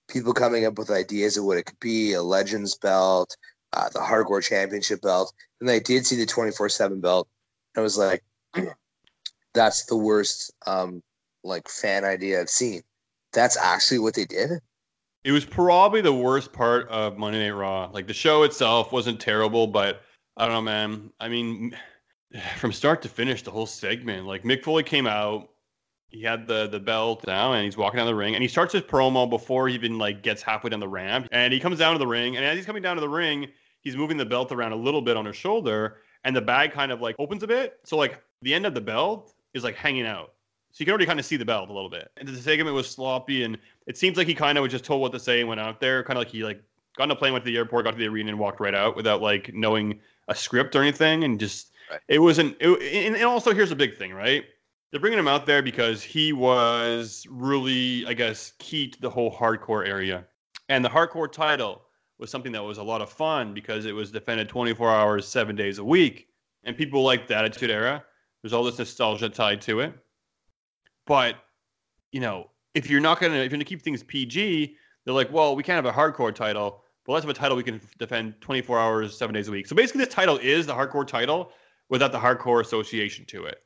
[0.09, 3.37] people coming up with ideas of what it could be: a Legends belt,
[3.73, 5.33] uh, the Hardcore Championship belt.
[5.61, 7.29] And I did see the twenty four seven belt.
[7.77, 8.25] I was like,
[9.55, 11.03] that's the worst um
[11.45, 12.83] like fan idea I've seen.
[13.33, 14.51] That's actually what they did.
[15.25, 17.89] It was probably the worst part of Monday Night Raw.
[17.93, 20.03] Like the show itself wasn't terrible, but
[20.37, 21.11] I don't know, man.
[21.21, 21.77] I mean,
[22.57, 25.49] from start to finish, the whole segment, like Mick Foley came out,
[26.09, 28.73] he had the the belt down, and he's walking down the ring, and he starts
[28.73, 31.93] his promo before he even like gets halfway down the ramp, and he comes down
[31.95, 33.49] to the ring, and as he's coming down to the ring,
[33.81, 36.93] he's moving the belt around a little bit on his shoulder, and the bag kind
[36.93, 40.07] of like opens a bit, so like the end of the belt is like hanging
[40.07, 40.33] out.
[40.73, 42.11] So you can already kind of see the belt a little bit.
[42.17, 45.01] And the segment was sloppy, and it seems like he kind of was just told
[45.03, 46.03] what to say and went out there.
[46.03, 46.63] Kind of like he like
[46.97, 48.75] got on a plane, went to the airport, got to the arena, and walked right
[48.75, 51.25] out without like knowing a script or anything.
[51.25, 52.01] And just Right.
[52.09, 52.57] it wasn't.
[52.61, 52.69] It,
[53.07, 54.45] and, and also here's a big thing, right?
[54.91, 59.35] They're bringing him out there because he was really, I guess, key to the whole
[59.35, 60.25] hardcore area.
[60.69, 61.83] And the hardcore title
[62.19, 65.57] was something that was a lot of fun because it was defended 24 hours, seven
[65.57, 66.29] days a week.
[66.65, 68.05] And people liked the Attitude Era.
[68.43, 69.93] There's all this nostalgia tied to it.
[71.07, 71.37] But,
[72.13, 75.15] you know, if you're not going to, if you're going to keep things PG, they're
[75.15, 77.81] like, well, we can't have a hardcore title, but let's have a title we can
[77.99, 79.67] defend 24 hours, seven days a week.
[79.67, 81.51] So basically, this title is the hardcore title
[81.89, 83.63] without the hardcore association to it.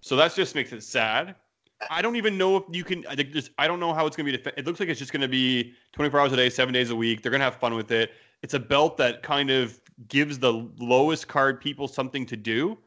[0.00, 1.34] So that just makes it sad.
[1.90, 3.06] I don't even know if you can.
[3.06, 4.36] I think just I don't know how it's gonna be.
[4.36, 6.96] Def- it looks like it's just gonna be 24 hours a day, seven days a
[6.96, 7.22] week.
[7.22, 8.10] They're gonna have fun with it.
[8.42, 12.78] It's a belt that kind of gives the lowest card people something to do.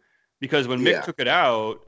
[0.42, 1.02] because when Mick Yeah.
[1.02, 1.86] took it out,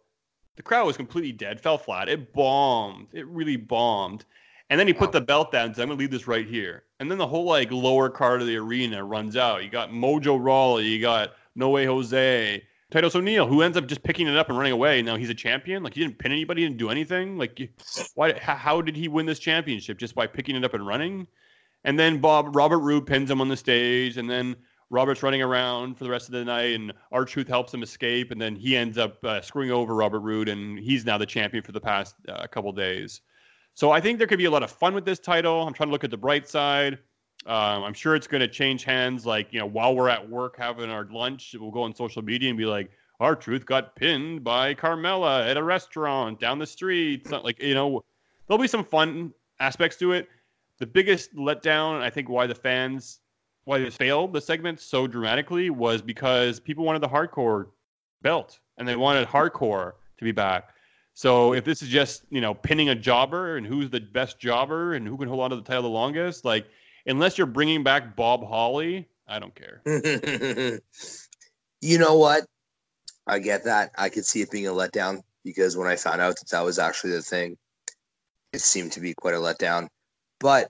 [0.56, 2.10] the crowd was completely dead, fell flat.
[2.10, 3.08] It bombed.
[3.14, 4.26] It really bombed.
[4.70, 6.84] And then he put the belt down and said, I'm gonna leave this right here.
[7.00, 9.64] And then the whole like lower card of the arena runs out.
[9.64, 14.04] You got Mojo Rawley, you got No Way Jose, Titus O'Neil, who ends up just
[14.04, 15.02] picking it up and running away.
[15.02, 15.84] Now he's a champion.
[15.84, 17.38] Like he didn't pin anybody, he didn't do anything.
[17.38, 17.72] Like
[18.16, 18.34] why?
[18.34, 19.98] How did he win this championship?
[19.98, 21.28] Just by picking it up and running?
[21.84, 24.56] And then Bob Robert Roode pins him on the stage, and then
[24.94, 28.40] Robert's running around for the rest of the night, and R-Truth helps him escape, and
[28.40, 31.72] then he ends up uh, screwing over Robert Roode, and he's now the champion for
[31.72, 33.22] the past uh, couple days.
[33.74, 35.66] So I think there could be a lot of fun with this title.
[35.66, 37.00] I'm trying to look at the bright side.
[37.48, 39.26] Um, I'm sure it's going to change hands.
[39.26, 42.50] Like you know, while we're at work having our lunch, we'll go on social media
[42.50, 47.60] and be like, "R-Truth got pinned by Carmella at a restaurant down the street." Like
[47.60, 48.04] you know,
[48.48, 50.30] there'll be some fun aspects to it.
[50.78, 53.22] The biggest letdown, I think, why the fans
[53.66, 57.68] why this failed the segment so dramatically was because people wanted the hardcore
[58.22, 60.70] belt and they wanted hardcore to be back.
[61.14, 64.96] So if this is just you know pinning a jobber and who's the best jobber
[64.96, 66.66] and who can hold on to the title the longest, like
[67.06, 69.82] unless you're bringing back Bob Holly, I don't care.
[71.82, 72.46] you know what?
[73.28, 73.92] I get that.
[73.98, 76.80] I could see it being a letdown because when I found out that that was
[76.80, 77.58] actually the thing,
[78.52, 79.88] it seemed to be quite a letdown.
[80.40, 80.70] But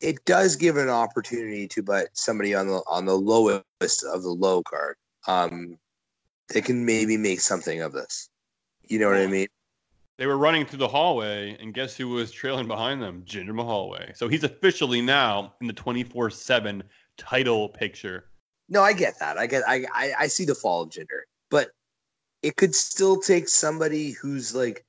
[0.00, 4.30] it does give an opportunity to but somebody on the on the lowest of the
[4.30, 4.96] low card.
[5.26, 5.78] Um,
[6.48, 8.30] they can maybe make something of this.
[8.84, 9.48] You know what I mean?
[10.16, 13.22] They were running through the hallway, and guess who was trailing behind them?
[13.24, 13.96] Jinder Mahal.
[14.14, 16.82] So he's officially now in the 24 7
[17.16, 18.24] title picture.
[18.68, 19.38] No, I get that.
[19.38, 19.62] I get.
[19.66, 21.70] I, I I see the fall of Jinder, but
[22.42, 24.84] it could still take somebody who's like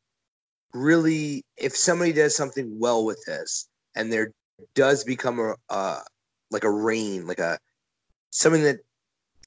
[0.73, 1.43] really.
[1.57, 4.31] If somebody does something well with this, and there
[4.75, 5.99] does become a uh,
[6.51, 7.59] like a rain, like a
[8.31, 8.77] something that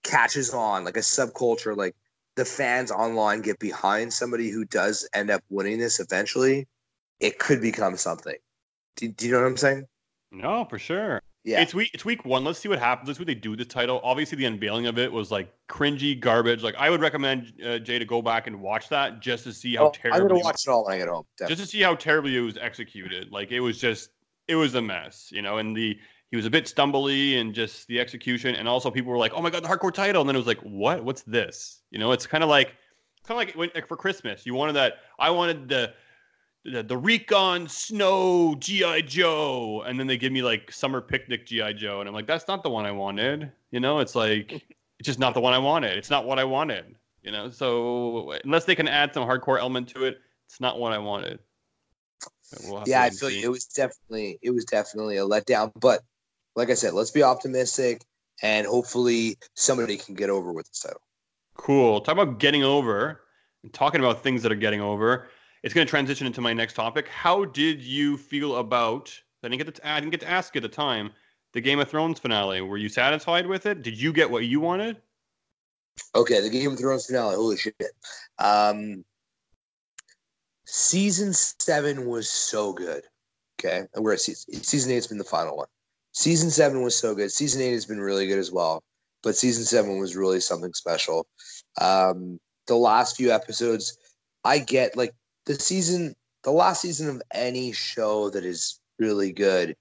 [0.02, 1.94] catches on, like a subculture, like
[2.36, 6.66] the fans online get behind somebody who does end up winning this eventually,
[7.20, 8.36] it could become something.
[8.96, 9.86] Do, do you know what I'm saying?
[10.30, 11.20] No, for sure.
[11.44, 11.60] Yeah.
[11.60, 12.44] It's week it's week one.
[12.44, 13.08] Let's see what happens.
[13.08, 14.00] Let's see what they do with the title.
[14.04, 16.62] Obviously, the unveiling of it was like cringy garbage.
[16.62, 19.74] Like I would recommend uh, Jay to go back and watch that just to see
[19.74, 21.24] how Oh, I'm gonna watch it all when I get home.
[21.48, 23.32] just to see how terribly it was executed.
[23.32, 24.10] Like it was just
[24.52, 25.58] it was a mess, you know.
[25.58, 25.98] And the
[26.30, 29.42] he was a bit stumbly and just the execution, and also people were like, "Oh
[29.42, 31.04] my god, the hardcore title!" And then it was like, "What?
[31.04, 32.74] What's this?" You know, it's kind of like
[33.24, 34.94] kind of like, when, like for Christmas, you wanted that.
[35.18, 35.92] I wanted the
[36.64, 41.74] the, the Recon Snow GI Joe, and then they give me like Summer Picnic GI
[41.74, 43.50] Joe, and I'm like, that's not the one I wanted.
[43.70, 44.52] You know, it's like
[44.98, 45.96] it's just not the one I wanted.
[45.96, 46.94] It's not what I wanted.
[47.22, 50.92] You know, so unless they can add some hardcore element to it, it's not what
[50.92, 51.38] I wanted.
[52.64, 53.42] We'll yeah, I feel see.
[53.42, 55.72] it was definitely it was definitely a letdown.
[55.80, 56.02] But
[56.56, 58.02] like I said, let's be optimistic
[58.42, 61.00] and hopefully somebody can get over with this title.
[61.54, 62.00] Cool.
[62.00, 63.22] Talk about getting over
[63.62, 65.28] and talking about things that are getting over.
[65.62, 67.08] It's going to transition into my next topic.
[67.08, 69.16] How did you feel about?
[69.44, 69.88] I didn't get to.
[69.88, 71.10] I didn't get to ask you at the time.
[71.52, 72.62] The Game of Thrones finale.
[72.62, 73.82] Were you satisfied with it?
[73.82, 74.96] Did you get what you wanted?
[76.14, 77.36] Okay, the Game of Thrones finale.
[77.36, 77.76] Holy shit.
[78.38, 79.04] Um
[80.64, 83.04] season seven was so good.
[83.60, 83.86] Okay.
[83.94, 85.68] And we're at season season eight's been the final one.
[86.12, 87.32] Season seven was so good.
[87.32, 88.82] Season eight has been really good as well.
[89.22, 91.26] But season seven was really something special.
[91.80, 93.96] Um the last few episodes,
[94.44, 95.14] I get like
[95.46, 99.76] the season the last season of any show that is really good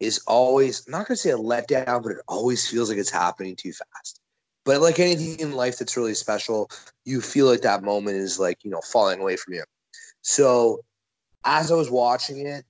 [0.00, 3.56] is always I'm not gonna say a letdown, but it always feels like it's happening
[3.56, 4.20] too fast.
[4.64, 6.68] But like anything in life that's really special,
[7.04, 9.64] you feel like that moment is like, you know, falling away from you.
[10.26, 10.80] So
[11.44, 12.64] as I was watching it,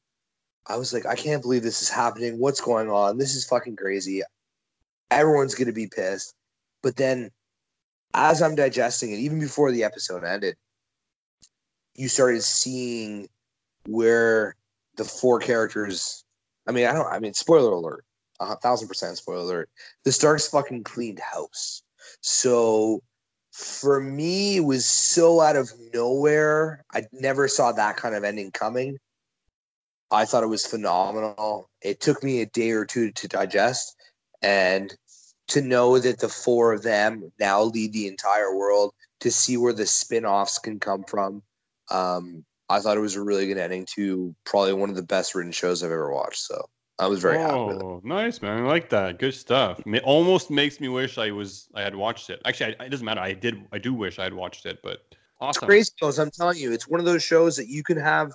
[0.66, 2.38] I was like, I can't believe this is happening.
[2.38, 3.16] What's going on?
[3.16, 4.22] This is fucking crazy.
[5.10, 6.34] Everyone's gonna be pissed.
[6.82, 7.30] But then
[8.12, 10.54] as I'm digesting it, even before the episode ended,
[11.94, 13.26] you started seeing
[13.86, 14.54] where
[14.98, 16.24] the four characters
[16.66, 18.04] I mean, I don't I mean spoiler alert.
[18.38, 19.70] A thousand percent spoiler alert.
[20.04, 21.82] The Starks fucking cleaned house.
[22.20, 23.02] So
[23.56, 26.84] for me, it was so out of nowhere.
[26.92, 28.98] I never saw that kind of ending coming.
[30.10, 31.70] I thought it was phenomenal.
[31.80, 33.96] It took me a day or two to digest
[34.42, 34.94] and
[35.48, 39.72] to know that the four of them now lead the entire world, to see where
[39.72, 41.42] the spin-offs can come from.
[41.90, 45.34] Um, I thought it was a really good ending to probably one of the best
[45.34, 46.40] written shows I've ever watched.
[46.40, 47.54] So I was very happy.
[47.54, 48.64] Oh, nice man!
[48.64, 49.18] I like that.
[49.18, 49.80] Good stuff.
[49.84, 51.68] It almost makes me wish I was.
[51.74, 52.40] I had watched it.
[52.46, 53.20] Actually, I, it doesn't matter.
[53.20, 53.66] I did.
[53.72, 54.78] I do wish I had watched it.
[54.82, 55.02] But
[55.40, 55.48] awesome.
[55.48, 55.66] It's awesome.
[55.66, 56.18] crazy shows.
[56.18, 58.32] I'm telling you, it's one of those shows that you can have.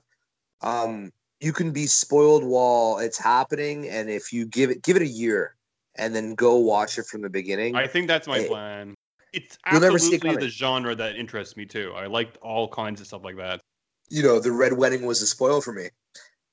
[0.62, 5.02] Um, you can be spoiled while it's happening, and if you give it give it
[5.02, 5.56] a year,
[5.96, 7.76] and then go watch it from the beginning.
[7.76, 8.94] I think that's my It- plan.
[9.34, 11.94] it's You'll never see it absolutely the genre that interests me too.
[11.96, 13.62] I liked all kinds of stuff like that.
[14.10, 15.88] you know, the red wedding was a spoil for me.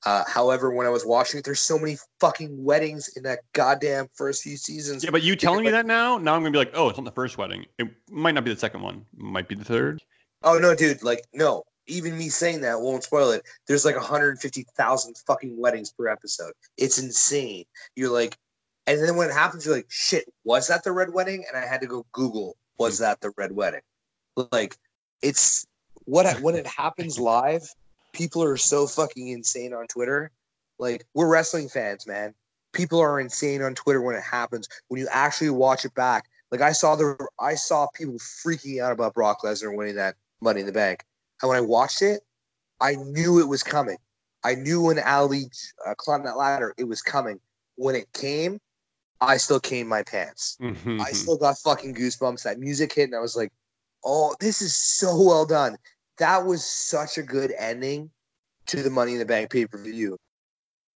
[0.05, 4.07] Uh, however, when I was watching it, there's so many fucking weddings in that goddamn
[4.13, 5.03] first few seasons.
[5.03, 7.05] Yeah, but you telling me that now, now I'm gonna be like, oh, it's not
[7.05, 7.65] the first wedding.
[7.77, 9.05] It might not be the second one.
[9.13, 10.01] It might be the third.
[10.43, 11.03] Oh no, dude!
[11.03, 11.63] Like, no.
[11.87, 13.41] Even me saying that won't spoil it.
[13.67, 16.53] There's like 150,000 fucking weddings per episode.
[16.77, 17.65] It's insane.
[17.95, 18.37] You're like,
[18.85, 21.45] and then when it happens, you're like, shit, was that the red wedding?
[21.47, 23.81] And I had to go Google, was that the red wedding?
[24.51, 24.77] Like,
[25.23, 25.65] it's
[26.05, 27.67] what when it happens live,
[28.13, 30.31] people are so fucking insane on Twitter.
[30.77, 32.33] Like, we're wrestling fans, man.
[32.73, 34.67] People are insane on Twitter when it happens.
[34.87, 38.91] When you actually watch it back, like I saw the I saw people freaking out
[38.91, 41.03] about Brock Lesnar winning that Money in the Bank.
[41.41, 42.21] And when I watched it,
[42.79, 43.97] I knew it was coming.
[44.43, 45.49] I knew when Ali
[45.85, 47.39] uh, climbed that ladder, it was coming.
[47.75, 48.59] When it came,
[49.21, 50.57] I still came my pants.
[50.61, 51.01] Mm-hmm.
[51.01, 52.43] I still got fucking goosebumps.
[52.43, 53.51] That music hit, and I was like,
[54.03, 55.77] "Oh, this is so well done."
[56.19, 58.09] That was such a good ending
[58.67, 60.17] to the Money in the Bank pay per view.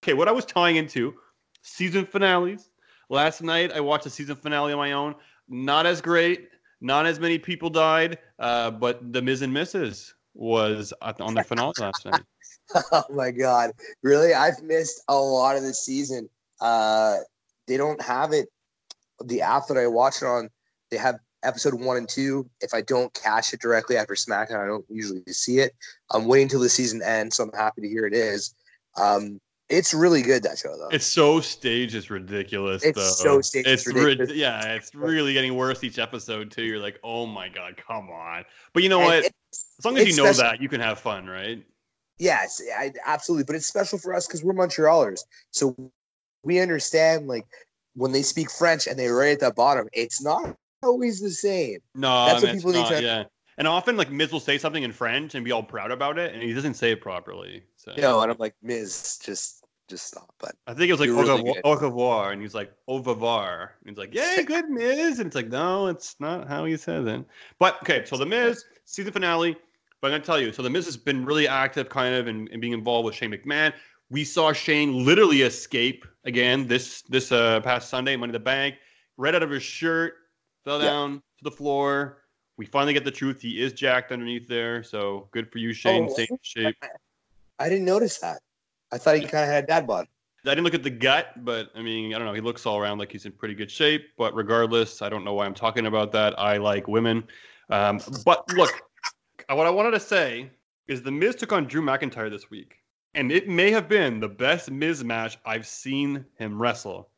[0.04, 1.16] Okay, what I was tying into
[1.62, 2.70] season finales.
[3.10, 5.16] Last night I watched a season finale on my own.
[5.48, 6.50] Not as great.
[6.82, 8.20] Not as many people died.
[8.38, 10.14] Uh, but the Miz and Mrs.
[10.34, 12.22] was on the finale last night.
[12.92, 14.34] oh my god, really?
[14.34, 16.30] I've missed a lot of the season.
[16.60, 17.18] Uh,
[17.68, 18.50] they don't have it.
[19.24, 20.50] The app that I watch it on,
[20.92, 22.50] they have episode one and two.
[22.62, 25.74] If I don't cash it directly after SmackDown, I don't usually see it.
[26.12, 28.56] I'm waiting till the season ends, so I'm happy to hear it is.
[28.98, 30.90] Um, it's really good that show though.
[30.90, 31.96] It's so staged.
[31.96, 32.84] It's ridiculous.
[32.84, 33.32] It's though.
[33.36, 34.36] so staged, It's it's rid- ridiculous.
[34.38, 34.74] yeah.
[34.74, 36.64] It's really getting worse each episode too.
[36.64, 38.44] You're like, oh my god, come on.
[38.74, 39.26] But you know And what?
[39.26, 41.64] As long as you know special- that, you can have fun, right?
[42.20, 43.46] Yes, I, absolutely.
[43.46, 45.22] But it's special for us because we're Montrealers.
[45.52, 45.76] So
[46.44, 47.46] we understand like
[47.96, 51.80] when they speak French and they write at the bottom, it's not always the same.
[51.96, 53.24] No, That's what man, it's people need not, to- Yeah.
[53.58, 56.34] And often, like Miz will say something in French and be all proud about it,
[56.34, 57.64] and he doesn't say it properly.
[57.78, 60.34] So know, and I'm like, Miz, just just stop.
[60.40, 63.00] But I think it was like au, really revoir, au revoir, and he's like au
[63.00, 63.76] revoir.
[63.86, 67.06] And he's like, "Yeah, good Miz," and it's like, no, it's not how he says
[67.06, 67.26] it.
[67.60, 69.56] But okay, so the Miz season finale.
[70.02, 72.48] But I'm gonna tell you, so the Miz has been really active, kind of, in,
[72.48, 73.72] in being involved with Shane McMahon.
[74.10, 78.76] We saw Shane literally escape again this this uh, past Sunday, Money in the Bank,
[79.18, 80.16] right out of his shirt,
[80.64, 80.90] fell Yeah.
[80.90, 82.24] down to the floor.
[82.58, 83.42] We finally get the truth.
[83.42, 86.08] He is jacked underneath there, so good for you, Shane.
[86.10, 86.76] Oh, Stay in shape.
[87.60, 88.42] I didn't notice that.
[88.92, 90.08] I thought he kind of had a dad bod.
[90.46, 92.34] I didn't look at the gut, but I mean, I don't know.
[92.34, 94.10] He looks all around like he's in pretty good shape.
[94.18, 96.38] But regardless, I don't know why I'm talking about that.
[96.38, 97.24] I like women.
[97.70, 98.82] Um, but look,
[99.50, 100.52] what I wanted to say
[100.88, 102.76] is the Miz took on Drew McIntyre this week,
[103.16, 107.10] and it may have been the best Miz match I've seen him wrestle.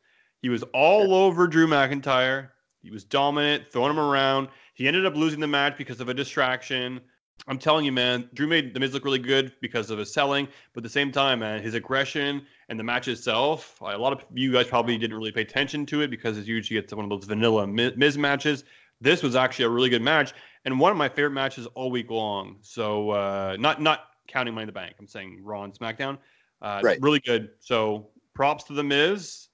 [0.41, 2.49] He was all over Drew McIntyre.
[2.85, 4.47] He was dominant, throwing him around.
[4.75, 7.01] He ended up losing the match because of a distraction.
[7.47, 10.47] I'm telling you, man, Drew made the Miz look really good because of his selling,
[10.73, 13.81] but at the same time, man, his aggression and the match itself.
[13.81, 16.79] A lot of you guys probably didn't really pay attention to it because it's usually
[16.79, 18.63] it's one of those vanilla Miz matches.
[19.01, 20.33] This was actually a really good match
[20.65, 22.57] and one of my favorite matches all week long.
[22.61, 24.95] So uh, not not counting Money in the Bank.
[24.99, 26.17] I'm saying Raw and SmackDown.
[26.61, 26.99] Uh, Right.
[27.01, 27.49] Really good.
[27.59, 29.47] So props to the Miz.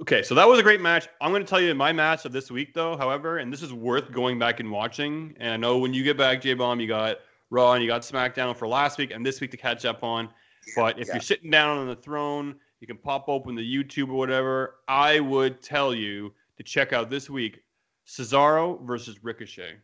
[0.00, 1.08] Okay, so that was a great match.
[1.22, 2.96] I'm going to tell you my match of this week, though.
[2.98, 5.34] However, and this is worth going back and watching.
[5.40, 8.02] And I know when you get back, J Bomb, you got Raw and you got
[8.02, 10.28] SmackDown for last week and this week to catch up on.
[10.74, 11.14] But if Yeah.
[11.14, 14.80] you're sitting down on the throne, you can pop open the YouTube or whatever.
[14.86, 17.60] I would tell you to check out this week
[18.06, 19.76] Cesaro versus Ricochet.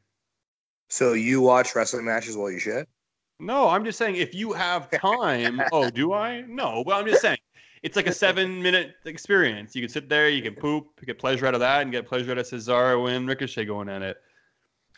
[0.91, 2.87] So you watch wrestling matches while you shit?
[3.41, 5.63] No, I'm just saying if you have time.
[5.73, 6.43] oh, do I?
[6.43, 7.39] No, but I'm just saying
[7.83, 9.75] it's like a seven minute experience.
[9.75, 12.31] You can sit there, you can poop, get pleasure out of that, and get pleasure
[12.31, 14.17] out of Cesaro and Ricochet going at it.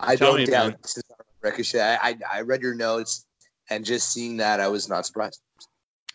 [0.00, 0.78] I Tell don't me, doubt man.
[0.82, 1.80] Cesaro Ricochet.
[1.80, 3.26] I, I I read your notes
[3.70, 5.40] and just seeing that, I was not surprised.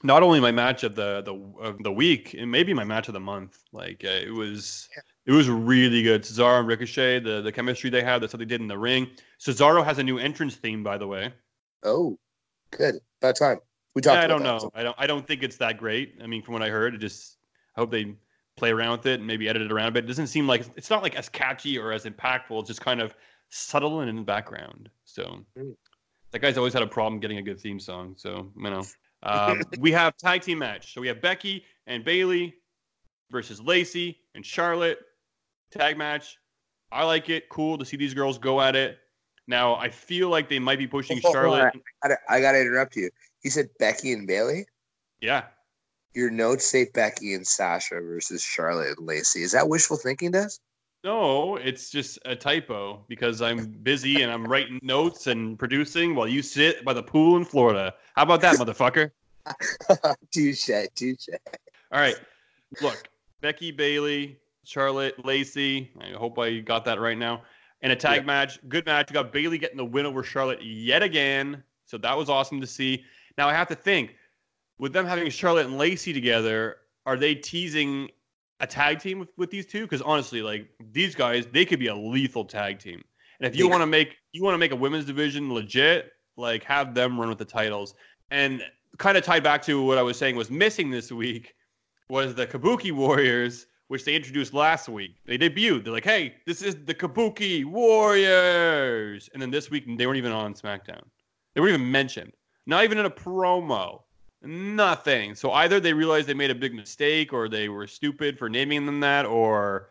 [0.03, 3.13] Not only my match of the the of the week, and maybe my match of
[3.13, 3.59] the month.
[3.73, 4.87] Like uh, it was,
[5.25, 6.23] it was really good.
[6.23, 9.09] Cesaro and Ricochet, the the chemistry they have, that's what they did in the ring.
[9.39, 11.33] Cesaro has a new entrance theme, by the way.
[11.83, 12.17] Oh,
[12.71, 12.95] good.
[13.21, 13.59] About time.
[13.95, 14.15] We talked.
[14.17, 14.71] Yeah, I don't know.
[14.75, 14.95] I don't.
[14.99, 16.15] I don't think it's that great.
[16.23, 17.37] I mean, from what I heard, it just.
[17.75, 18.15] I hope they
[18.57, 20.03] play around with it and maybe edit it around a bit.
[20.03, 22.59] It doesn't seem like it's not like as catchy or as impactful.
[22.59, 23.15] It's just kind of
[23.49, 24.89] subtle and in the background.
[25.05, 25.75] So Mm.
[26.31, 28.15] that guy's always had a problem getting a good theme song.
[28.17, 28.83] So you know,
[29.23, 30.93] um, we have tag team match.
[30.93, 32.53] So we have Becky and Bayley
[33.31, 34.99] versus Lacey and Charlotte
[35.71, 36.37] tag match.
[36.91, 37.49] I like it.
[37.49, 38.97] Cool to see these girls go at it.
[39.47, 41.73] Now I feel like they might be pushing hold Charlotte.
[42.03, 43.09] I I gotta interrupt you.
[43.43, 44.65] You said Becky and Bayley.
[45.21, 45.43] Yeah.
[46.13, 49.43] Your notes say Becky and Sasha versus Charlotte and Lacey.
[49.43, 50.49] Is that wishful thinking, Des?
[51.03, 56.27] No, it's just a typo because I'm busy and I'm writing notes and producing while
[56.27, 57.93] you sit by the pool in Florida.
[58.15, 59.11] How about that, motherfucker?
[60.31, 61.29] touche, touche.
[61.91, 62.15] All right.
[62.81, 63.07] Look,
[63.39, 65.91] Becky Bayley, Charlotte Lacey.
[66.01, 67.43] I hope I got that right now.
[67.81, 68.25] And a tag Yeah.
[68.25, 69.09] match, good match.
[69.09, 71.63] You got Bayley getting the win over Charlotte yet again.
[71.85, 73.05] So that was awesome to see.
[73.39, 74.15] Now I have to think,
[74.79, 76.75] with them having Charlotte and Lacey together,
[77.05, 78.09] are they teasing
[78.59, 79.83] a tag team with, with these two?
[79.83, 83.01] Because honestly, like these guys, they could be a lethal tag team.
[83.39, 86.11] And if you They want to make you want to make a women's division legit,
[86.35, 87.95] like have them run with the titles.
[88.29, 88.61] And
[88.97, 91.55] kind of tied back to what I was saying was missing this week
[92.09, 95.15] was the Kabuki Warriors, which they introduced last week.
[95.25, 95.85] They debuted.
[95.85, 99.29] They're like, hey, this is the Kabuki Warriors.
[99.31, 101.03] And then this week, they weren't even on SmackDown.
[101.55, 102.33] They weren't even mentioned.
[102.69, 104.03] Not even in a promo.
[104.43, 105.33] Nothing.
[105.33, 108.85] So either they realized they made a big mistake or they were stupid for naming
[108.85, 109.89] them that or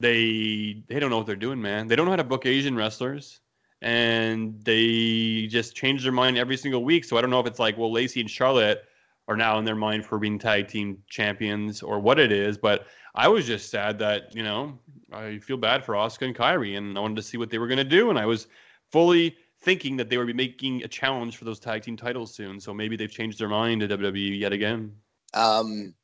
[0.00, 1.86] they they don't know what they're doing, man.
[1.86, 3.38] They don't know how to book Asian wrestlers.
[3.80, 7.04] And they just change their mind every single week.
[7.04, 8.82] So I don't know if it's like, well, Lacey and Charlotte
[9.28, 12.58] are now in their mind for being tag team champions or what it is.
[12.58, 14.76] But I was just sad that, you know,
[15.12, 17.68] I feel bad for Asuka and Kairi and I wanted to see what they were
[17.68, 18.10] going to do.
[18.10, 18.48] And I was
[18.90, 22.60] fully thinking that they would be making a challenge for those tag team titles soon.
[22.60, 24.94] So maybe they've changed their mind to WWE yet again.
[25.34, 25.94] Um,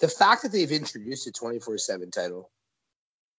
[0.00, 2.50] the fact that they've introduced a 24 7 title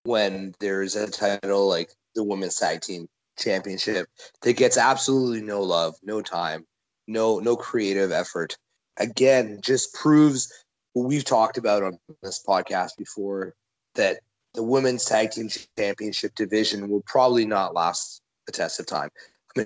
[0.04, 3.08] when there's a title like the women's tag team
[3.38, 4.08] championship
[4.42, 6.64] that gets absolutely no love, no time,
[7.06, 8.56] no no creative effort.
[8.98, 10.50] Again, just proves
[10.94, 13.54] what we've talked about on this podcast before
[13.94, 14.20] that
[14.54, 19.10] the women's tag team championship division will probably not last the test of time.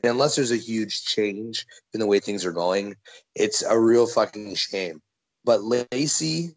[0.04, 2.96] Unless there's a huge change in the way things are going,
[3.34, 5.00] it's a real fucking shame.
[5.44, 6.50] But Lacey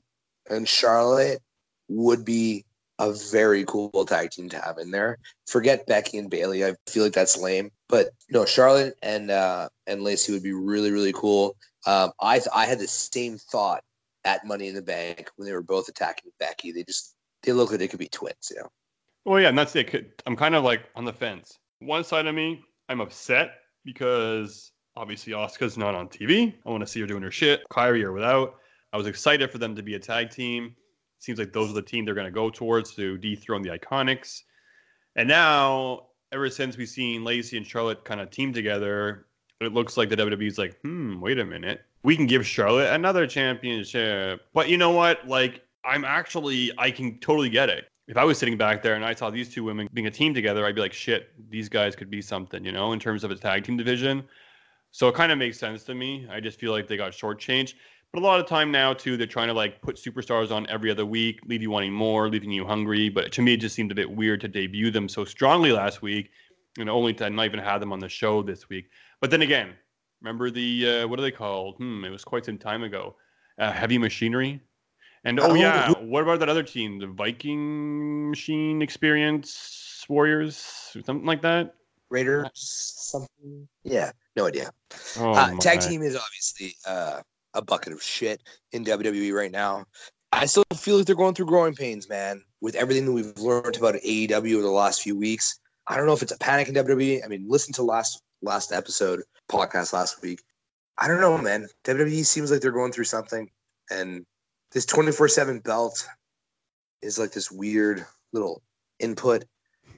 [0.50, 1.42] and Charlotte
[1.88, 2.66] would be
[3.00, 5.18] a very cool tag team to have in there.
[5.48, 6.66] Forget Becky and Bayley.
[6.66, 7.72] I feel like that's lame.
[7.90, 11.56] But no, Charlotte and uh, and Lacey would be really really cool.
[11.86, 13.84] Um, I I had the same thought
[14.26, 16.72] at Money in the Bank when they were both attacking Becky.
[16.72, 18.52] They just they look like they could be twins.
[18.52, 18.70] You know.
[19.26, 20.22] Well, yeah, and that's it.
[20.26, 21.58] I'm kind of like on the fence.
[21.80, 23.56] One side of me, I'm upset
[23.86, 26.54] because obviously Asuka's not on TV.
[26.66, 28.56] I want to see her doing her shit, Kairi or without.
[28.92, 30.76] I was excited for them to be a tag team.
[31.20, 34.42] Seems like those are the team they're going to go towards to dethrone the Iconics.
[35.16, 39.28] And now, ever since we've seen Lacey and Charlotte kind of team together,
[39.62, 41.82] it looks like the WWE's like, hmm, wait a minute.
[42.04, 44.42] We can give Charlotte another championship.
[44.54, 45.26] But you know what?
[45.28, 47.86] Like, I'm actually, I can totally get it.
[48.08, 50.34] If I was sitting back there and I saw these two women being a team
[50.34, 53.32] together, I'd be like, shit, these guys could be something, you know, in terms of
[53.32, 54.24] a tag team division.
[54.91, 56.28] So it kind of makes sense to me.
[56.30, 57.76] I just feel like they got shortchanged.
[58.12, 60.91] But a lot of time now, too, they're trying to like put superstars on every
[60.91, 63.10] other week, leave you wanting more, leaving you hungry.
[63.10, 66.01] But to me, it just seemed a bit weird to debut them so strongly last
[66.01, 66.30] week
[66.78, 68.89] and only to not even have them on the show this week.
[69.20, 69.74] But then again,
[70.22, 71.78] remember the, uh, what are they called?
[71.78, 73.16] Hmm, it was quite some time ago.
[73.58, 74.62] Uh, heavy Machinery.
[75.26, 80.58] And oh, Oh, yeah, who- what about that other team, the Viking Machine Experience Warriors,
[80.94, 81.76] something like that?
[82.10, 83.68] Raiders something.
[83.84, 84.70] Yeah, no idea.
[85.18, 87.22] Oh, uh, tag team is obviously uh,
[87.54, 89.86] a bucket of shit in WWE right now.
[90.32, 92.44] I still feel like they're going through growing pains, man.
[92.62, 96.14] With everything that we've learned about AEW over the last few weeks, I don't know
[96.14, 97.24] if it's a panic in WWE.
[97.24, 100.42] I mean, listen to last last episode podcast last week.
[100.98, 101.68] I don't know, man.
[101.86, 103.50] WWE seems like they're going through something,
[103.90, 104.26] and
[104.74, 106.08] this twenty four seven belt
[107.02, 108.62] is like this weird little
[109.00, 109.46] input.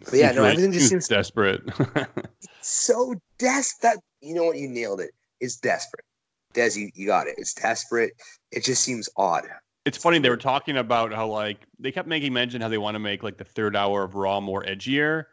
[0.03, 1.61] But yeah, no, everything just seems desperate.
[2.61, 3.81] so desperate.
[3.81, 5.11] That you know what you nailed it.
[5.39, 6.05] It's desperate.
[6.53, 7.35] Des, you, you got it.
[7.37, 8.13] It's desperate.
[8.51, 9.43] It just seems odd.
[9.85, 12.95] it's funny they were talking about how like they kept making mention how they want
[12.95, 15.25] to make like the third hour of Raw more edgier.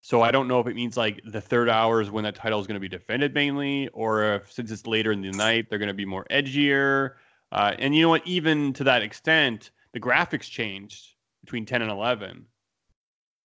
[0.00, 2.60] So I don't know if it means like the third hour is when that title
[2.60, 5.78] is going to be defended mainly, or if since it's later in the night they're
[5.78, 7.12] going to be more edgier.
[7.54, 8.26] Uh, and you know what?
[8.26, 12.46] Even to that extent, the graphics changed between ten and eleven.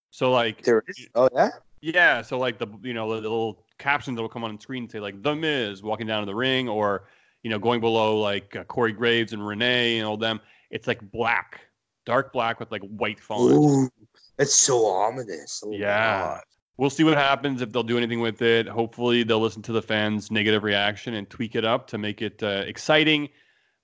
[0.09, 1.07] So like There is.
[1.13, 1.49] Oh yeah.
[1.81, 4.89] yeah, so like the you know the, the little captions that will come on screen
[4.89, 7.07] say like the Miz walking down to the ring, or
[7.43, 10.41] you know going below like uh, Corey Graves and Renee and all them.
[10.71, 11.61] It's like black,
[12.07, 13.51] dark black with like white font.
[13.53, 13.89] Ooh,
[14.37, 15.61] that's so ominous.
[15.63, 16.39] Oh, Yeah.
[16.77, 18.65] We'll see what happens if they'll do anything with it.
[18.65, 22.41] Hopefully they'll listen to the fans' negative reaction and tweak it up to make it
[22.41, 23.27] uh, exciting.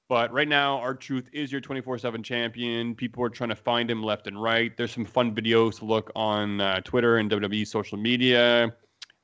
[0.07, 2.95] But right now, R-Truth is your 24/7 champion.
[2.95, 4.75] People are trying to find him left and right.
[4.77, 8.75] There's some fun videos to look on uh, Twitter and WWE social media.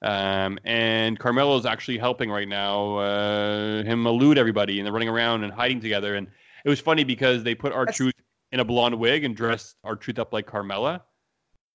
[0.03, 5.43] Um, and Carmella's actually helping right now uh, him elude everybody, and they're running around
[5.43, 6.15] and hiding together.
[6.15, 6.27] And
[6.65, 8.15] it was funny because they put R-Truth
[8.51, 11.01] in a blonde wig and dressed R-Truth up like Carmella.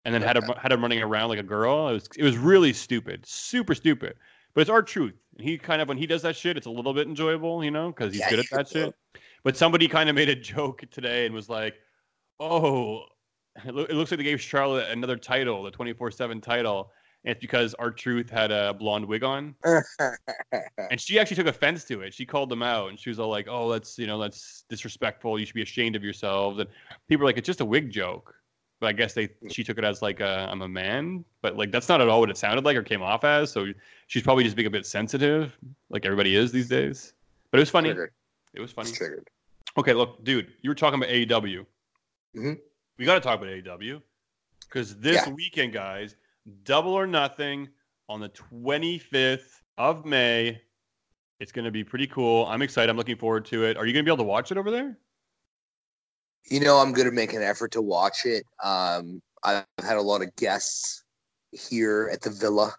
[0.05, 1.89] and then had him had him running around like a girl.
[1.89, 4.15] It was it was really stupid, super stupid.
[4.57, 5.13] But it's R-Truth.
[5.37, 7.71] And he kind of when he does that shit, it's a little bit enjoyable, you
[7.71, 8.95] know, because he's Yeah, good at that shit.
[9.45, 11.75] But somebody kind of made a joke today and was like,
[12.41, 13.03] "Oh,
[13.67, 16.91] it, loo- it looks like they gave Charlotte another title, the twenty four seven title."
[17.23, 19.57] And it's because R-Truth had a blonde wig on,
[20.91, 22.15] and she actually took offense to it.
[22.15, 25.39] She called them out, and she was all like, "Oh, that's you know that's disrespectful.
[25.39, 26.69] You should be ashamed of yourselves." And
[27.09, 28.35] people were like, "It's just a wig joke."
[28.79, 31.71] But I guess they she took it as like uh, I'm a man, but like
[31.73, 33.51] that's not at all what it sounded like or came off as.
[33.51, 33.69] So
[34.07, 35.57] she's probably just being a bit sensitive,
[35.89, 37.15] like everybody is these days.
[37.51, 37.89] But it was funny.
[37.89, 38.13] Triggered.
[38.55, 38.91] It was funny.
[38.91, 39.29] It's triggered.
[39.79, 41.65] Okay, look, dude, you were talking about AEW.
[42.37, 42.59] Mhm.
[42.99, 44.01] We got to talk about AEW
[44.69, 45.33] because this Yeah.
[45.33, 46.17] weekend, guys,
[46.65, 47.69] Double or Nothing
[48.09, 50.61] on the 25th of May.
[51.41, 52.47] It's going to be pretty cool.
[52.47, 52.89] I'm excited.
[52.91, 53.77] I'm looking forward to it.
[53.77, 54.97] Are you going to be able to watch it over there?
[56.49, 58.45] You know, I'm going to make an effort to watch it.
[58.63, 61.05] Um, I've had a lot of guests
[61.51, 62.73] here at the villa,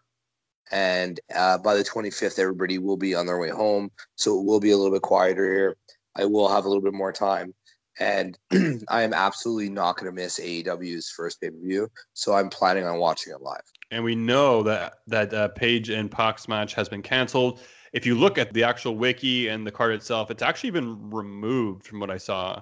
[0.72, 4.60] and uh, by the 25th, everybody will be on their way home, so it will
[4.60, 5.78] be a little bit quieter here.
[6.16, 7.54] I will have a little bit more time,
[8.00, 8.38] and
[8.90, 11.90] I am absolutely not going to miss AEW's first pay per view.
[12.14, 13.62] So I'm planning on watching it live.
[13.92, 17.62] And we know that that uh, Page and Pac's match has been canceled.
[17.94, 21.86] If you look at the actual wiki and the card itself, it's actually been removed
[21.86, 22.62] from what I saw.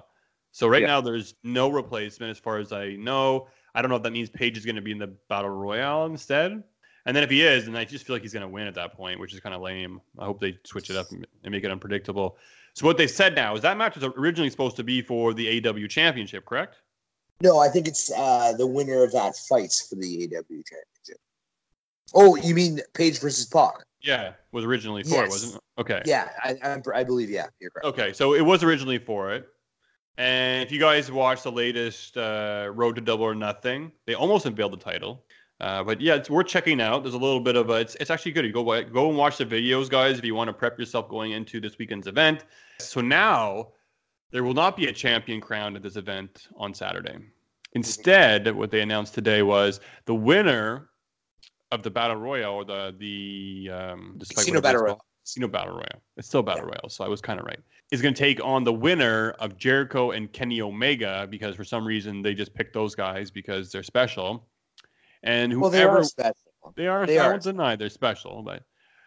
[0.56, 0.86] So right Yeah.
[0.86, 3.46] now there's no replacement as far as I know.
[3.74, 6.06] I don't know if that means Page is going to be in the battle royale
[6.06, 6.64] instead.
[7.04, 8.74] And then if he is, then I just feel like he's going to win at
[8.76, 10.00] that point, which is kind of lame.
[10.18, 12.38] I hope they switch it up and make it unpredictable.
[12.72, 15.60] So what they said now is that match was originally supposed to be for the
[15.60, 16.76] AEW Championship, correct?
[17.42, 21.18] No, I think it's uh, the winner of that fights for the AEW championship.
[22.14, 23.84] Oh, you mean Page versus Pac?
[24.00, 25.60] Yeah, was originally for it, wasn't it?
[25.78, 26.00] Okay.
[26.06, 27.28] Yeah, I, I, I believe.
[27.28, 27.86] Yeah, you're correct.
[27.88, 29.46] Okay, so it was originally for it.
[30.18, 34.46] And if you guys watch the latest uh, Road to Double or Nothing, they almost
[34.46, 35.24] unveiled the title.
[35.60, 37.02] Uh, but yeah, it's worth checking out.
[37.02, 38.44] There's a little bit of a, it's, it's actually good.
[38.44, 41.32] You go go and watch the videos, guys, if you want to prep yourself going
[41.32, 42.44] into this weekend's event.
[42.78, 43.68] So now
[44.30, 47.16] there will not be a champion crowned at this event on Saturday.
[47.72, 50.88] Instead, what they announced today was the winner
[51.72, 55.04] of the battle royale or the the um, Casino Battle it's Royale.
[55.24, 56.02] Casino Battle Royale.
[56.16, 57.58] It's still Battle Royale, so I was kind of right.
[57.92, 61.86] Is going to take on the winner of Jericho and Kenny Omega because for some
[61.86, 64.48] reason they just picked those guys because they're special.
[65.22, 66.34] And whoever Well, they are special.
[66.74, 68.64] they are, They I won't deny they're special, but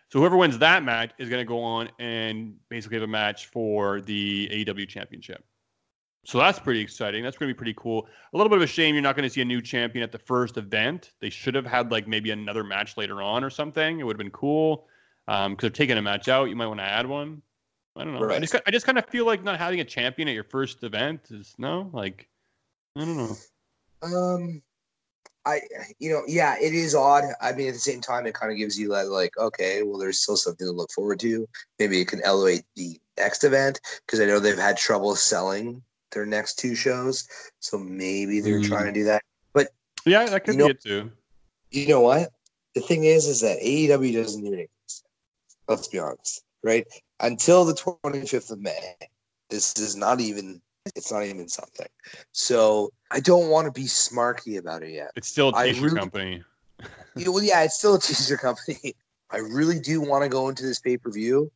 [0.10, 3.48] so whoever wins that match is going to go on and basically have a match
[3.48, 5.44] for the AEW championship.
[6.26, 7.24] So that's pretty exciting.
[7.24, 8.08] That's going to be pretty cool.
[8.34, 10.12] A little bit of a shame you're not going to see a new champion at
[10.12, 11.12] the first event.
[11.22, 14.00] They should have had like maybe another match later on or something.
[14.00, 14.88] It would have been cool
[15.28, 16.50] um, because they're taking a match out.
[16.50, 17.42] You might want to add one.
[18.00, 18.30] I don't know.
[18.30, 20.84] I just I just kind of feel like not having a champion at your first
[20.84, 22.28] event is no like
[22.98, 23.36] I don't know.
[24.02, 24.62] Um,
[25.46, 25.60] I
[26.00, 27.26] you know yeah, it is odd.
[27.42, 29.98] I mean, at the same time, it kind of gives you that like, okay, well,
[30.00, 31.46] there's still something to look forward to.
[31.78, 35.82] Maybe it can elevate the next event because I know they've had trouble selling
[36.12, 37.28] their next two shows,
[37.60, 38.68] so maybe they're Mm.
[38.68, 39.22] trying to do that.
[39.54, 39.70] But
[40.06, 41.12] yeah, that could You know- be it too.
[41.72, 42.32] You know what?
[42.76, 45.06] The thing is, is that AEW doesn't even exist.
[45.68, 46.88] Let's be honest, right?
[47.22, 48.96] Until the 25th of May,
[49.50, 50.62] this is not even.
[50.96, 51.88] It's not even something.
[52.32, 55.12] So I don't want to be smarky about it yet.
[55.16, 56.44] It's still a t-shirt really- company.
[57.16, 58.96] Yeah, well, yeah, it's still a teaser company.
[59.32, 61.52] I really do want to go into this pay per view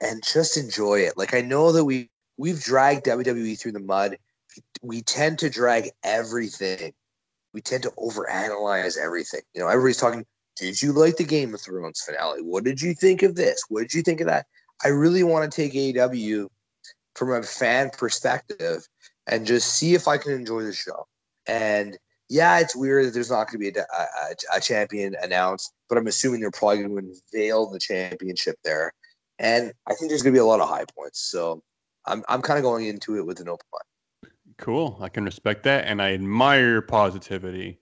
[0.00, 1.16] and just enjoy it.
[1.16, 4.16] Like I know that we we've dragged WWE through the mud.
[4.82, 6.92] We tend to drag everything.
[7.52, 9.42] We tend to overanalyze everything.
[9.54, 10.24] You know, everybody's talking.
[10.56, 12.40] Did you like the Game of Thrones finale?
[12.40, 13.62] What did you think of this?
[13.68, 14.46] What did you think of that?
[14.84, 16.48] I really want to take AEW
[17.14, 18.86] from a fan perspective
[19.26, 21.06] and just see if I can enjoy the show.
[21.46, 21.98] And
[22.28, 25.96] yeah, it's weird that there's not going to be a, a, a champion announced, but
[25.96, 26.98] I'm assuming they're probably going to
[27.32, 28.92] unveil the championship there.
[29.38, 31.20] And I think there's going to be a lot of high points.
[31.20, 31.62] So
[32.06, 34.32] I'm, I'm kind of going into it with an open mind.
[34.58, 34.96] Cool.
[35.00, 37.78] I can respect that, and I admire your positivity.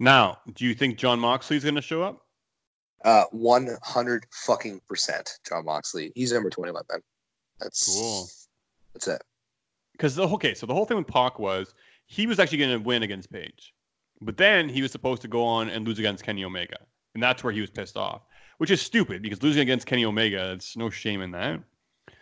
[0.00, 2.26] Now, do you think Jon Moxley is going to show up?
[3.04, 6.12] Uh, 100 fucking percent, Jon Moxley.
[6.14, 7.00] He's number 21, man.
[7.58, 8.26] That's Cool.
[8.92, 9.22] That's it.
[9.92, 11.74] Because the okay, so the whole thing with Pac was
[12.06, 13.74] he was actually going to win against Page,
[14.20, 16.78] but then he was supposed to go on and lose against Kenny Omega,
[17.14, 18.22] and that's where he was pissed off,
[18.58, 21.60] which is stupid because losing against Kenny Omega, it's no shame in that.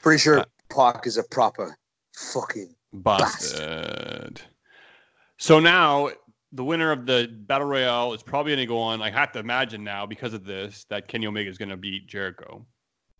[0.02, 1.76] Pretty sure Uh, Pac is a proper
[2.16, 2.74] fucking.
[2.92, 4.40] Bastard.
[5.38, 6.10] So now
[6.52, 9.02] the winner of the battle royale is probably going to go on.
[9.02, 12.06] I have to imagine now because of this that Kenny Omega is going to beat
[12.06, 12.64] Jericho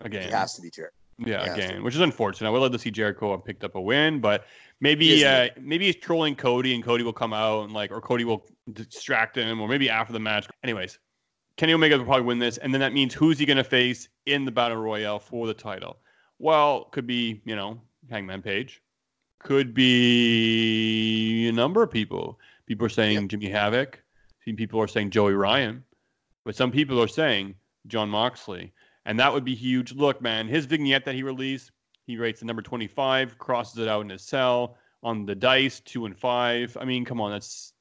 [0.01, 0.31] He again.
[0.31, 0.95] has to be Jericho.
[1.21, 2.47] Yeah, again, which is unfortunate.
[2.47, 4.45] I would love to see Jericho have picked up a win, but
[4.81, 8.25] maybe uh, maybe he's trolling Cody, and Cody will come out and like, or Cody
[8.25, 10.47] will distract him, or maybe after the match.
[10.63, 11.01] Anyways,
[11.57, 14.09] Kenny Omega will probably win this, and then that means who's he going to face
[14.27, 15.99] in the battle royale for the title?
[16.39, 18.81] Well, could be you know Hangman Page,
[19.41, 22.39] could be a number of people.
[22.69, 23.29] People are saying Yep.
[23.29, 24.05] Jimmy Havoc.
[24.45, 25.85] Some people are saying Joey Ryan,
[26.45, 27.55] but some people are saying
[27.87, 28.73] Jon Moxley.
[29.07, 29.95] And that would be huge.
[29.95, 31.71] Look, man, his vignette that he released,
[32.07, 36.05] he rates the number 25, crosses it out in his cell on the dice, two
[36.05, 36.77] and five.
[36.79, 37.73] I mean, come on, that's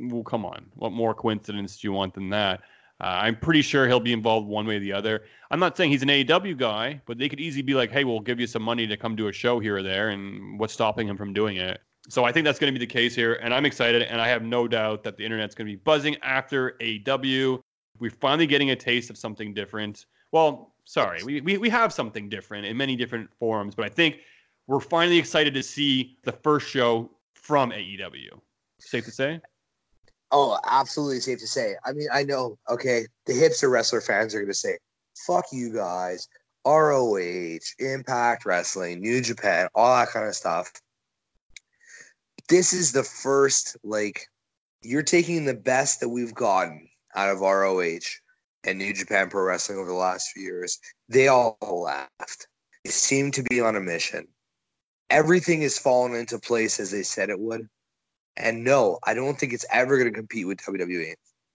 [0.00, 0.66] well, come on.
[0.74, 2.60] What more coincidence do you want than that?
[3.00, 5.22] Uh, I'm pretty sure he'll be involved one way or the other.
[5.52, 8.20] I'm not saying he's an AEW guy, but they could easily be like, hey, we'll
[8.20, 11.06] give you some money to come do a show here or there, and what's stopping
[11.06, 11.80] him from doing it?
[12.08, 14.28] So I think that's going to be the case here, and I'm excited, and I
[14.28, 17.60] have no doubt that the internet's going to be buzzing after AEW.
[17.98, 20.06] We're finally getting a taste of something different.
[20.30, 24.18] Well, sorry, we, we, we have something different in many different forms, but I think
[24.66, 28.40] we're finally excited to see the first show from AEW.
[28.78, 29.40] Safe to say?
[30.32, 31.74] Oh, absolutely safe to say.
[31.84, 34.76] I mean, I know, okay, the hipster wrestler fans are going to say,
[35.26, 36.28] fuck you guys,
[36.66, 40.70] ROH, Impact Wrestling, New Japan, all that kind of stuff.
[42.48, 44.26] This is the first, like,
[44.82, 47.98] you're taking the best that we've gotten out of ROH
[48.64, 50.78] and New Japan Pro Wrestling over the last few years.
[51.08, 52.46] They all left.
[52.84, 54.28] They seem to be on a mission.
[55.10, 57.68] Everything has fallen into place as they said it would.
[58.36, 61.14] And no, I don't think it's ever going to compete with WWE.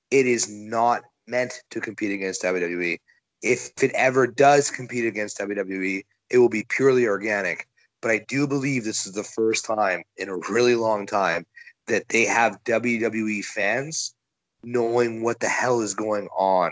[0.09, 2.97] It is not meant to compete against WWE.
[3.41, 7.67] If it ever does compete against WWE, it will be purely organic.
[8.01, 11.45] But I do believe this is the first time in a really long time
[11.87, 14.15] that they have WWE fans
[14.63, 16.71] knowing what the hell is going on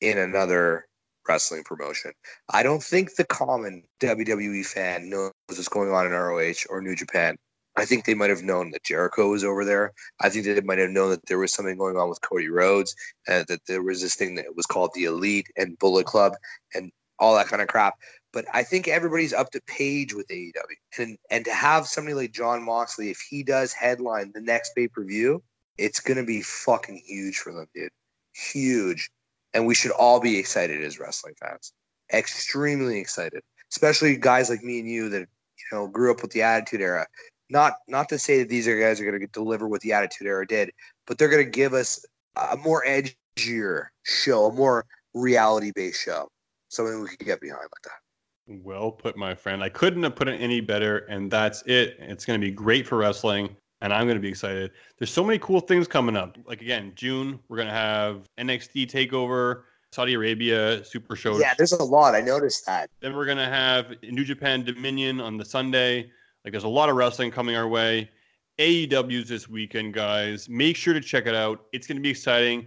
[0.00, 0.86] in another
[1.28, 2.12] wrestling promotion.
[2.48, 6.96] I don't think the common WWE fan knows what's going on in ROH or New
[6.96, 7.36] Japan.
[7.76, 9.92] I think they might have known that Jericho was over there.
[10.20, 12.94] I think they might have known that there was something going on with Cody Rhodes,
[13.28, 16.32] and that there was this thing that was called the Elite and Bullet Club
[16.74, 17.94] and all that kind of crap.
[18.32, 20.52] But I think everybody's up to page with AEW,
[20.98, 24.88] and and to have somebody like Jon Moxley, if he does headline the next pay
[24.88, 25.42] per view,
[25.78, 27.90] it's gonna be fucking huge for them, dude.
[28.34, 29.10] Huge,
[29.54, 31.72] and we should all be excited as wrestling fans,
[32.12, 36.42] extremely excited, especially guys like me and you that you know grew up with the
[36.42, 37.06] Attitude Era.
[37.50, 40.46] Not not to say that these are guys are to deliver what the Attitude Era
[40.46, 40.70] did,
[41.06, 42.04] but they're to give us
[42.36, 46.28] a more edgier show, a more reality based show,
[46.68, 48.00] something we could get behind like that.
[48.48, 49.62] Well put, my friend.
[49.62, 51.96] I couldn't have put it any better, and that's it.
[51.98, 54.70] It's going to be great for wrestling, and I'm going to be excited.
[54.98, 56.38] There's so many cool things coming up.
[56.46, 61.38] Like again, June, we're going to have NXT Takeover, Saudi Arabia Super Show.
[61.38, 62.14] Yeah, there's a lot.
[62.14, 62.88] I noticed that.
[63.00, 66.10] Then we're going to have New Japan Dominion on the Sunday.
[66.44, 68.10] Like there's a lot of wrestling coming our way.
[68.58, 70.48] AEW's this weekend, guys.
[70.48, 71.66] Make sure to check it out.
[71.72, 72.66] It's going to be exciting.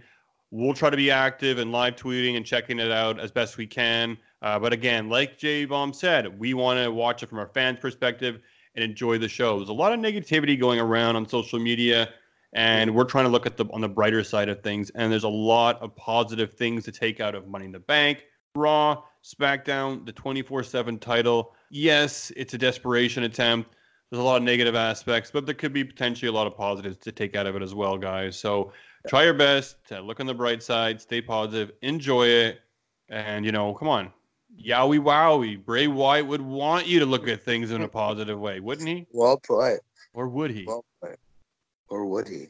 [0.50, 3.66] We'll try to be active and live tweeting and checking it out as best we
[3.66, 4.16] can.
[4.42, 7.78] Uh, but again, like Jay Bomb said, we want to watch it from our fans'
[7.78, 8.40] perspective
[8.74, 9.56] and enjoy the show.
[9.56, 12.08] There's a lot of negativity going around on social media,
[12.52, 14.90] and we're trying to look at the on the brighter side of things.
[14.90, 18.24] And there's a lot of positive things to take out of Money in the Bank,
[18.56, 21.54] Raw, SmackDown, the 24/7 title.
[21.70, 23.76] Yes, it's a desperation attempt.
[24.10, 26.98] There's a lot of negative aspects, but there could be potentially a lot of positives
[26.98, 28.36] to take out of it as well, guys.
[28.36, 28.72] So
[29.08, 32.60] try your best to look on the bright side, stay positive, enjoy it,
[33.08, 34.12] and you know, come on,
[34.58, 35.62] yowie wowie.
[35.64, 39.06] Bray Wyatt would want you to look at things in a positive way, wouldn't he?
[39.12, 39.80] Well put.
[40.14, 40.64] Or would he?
[40.66, 41.18] Well put.
[41.88, 42.48] Or would he?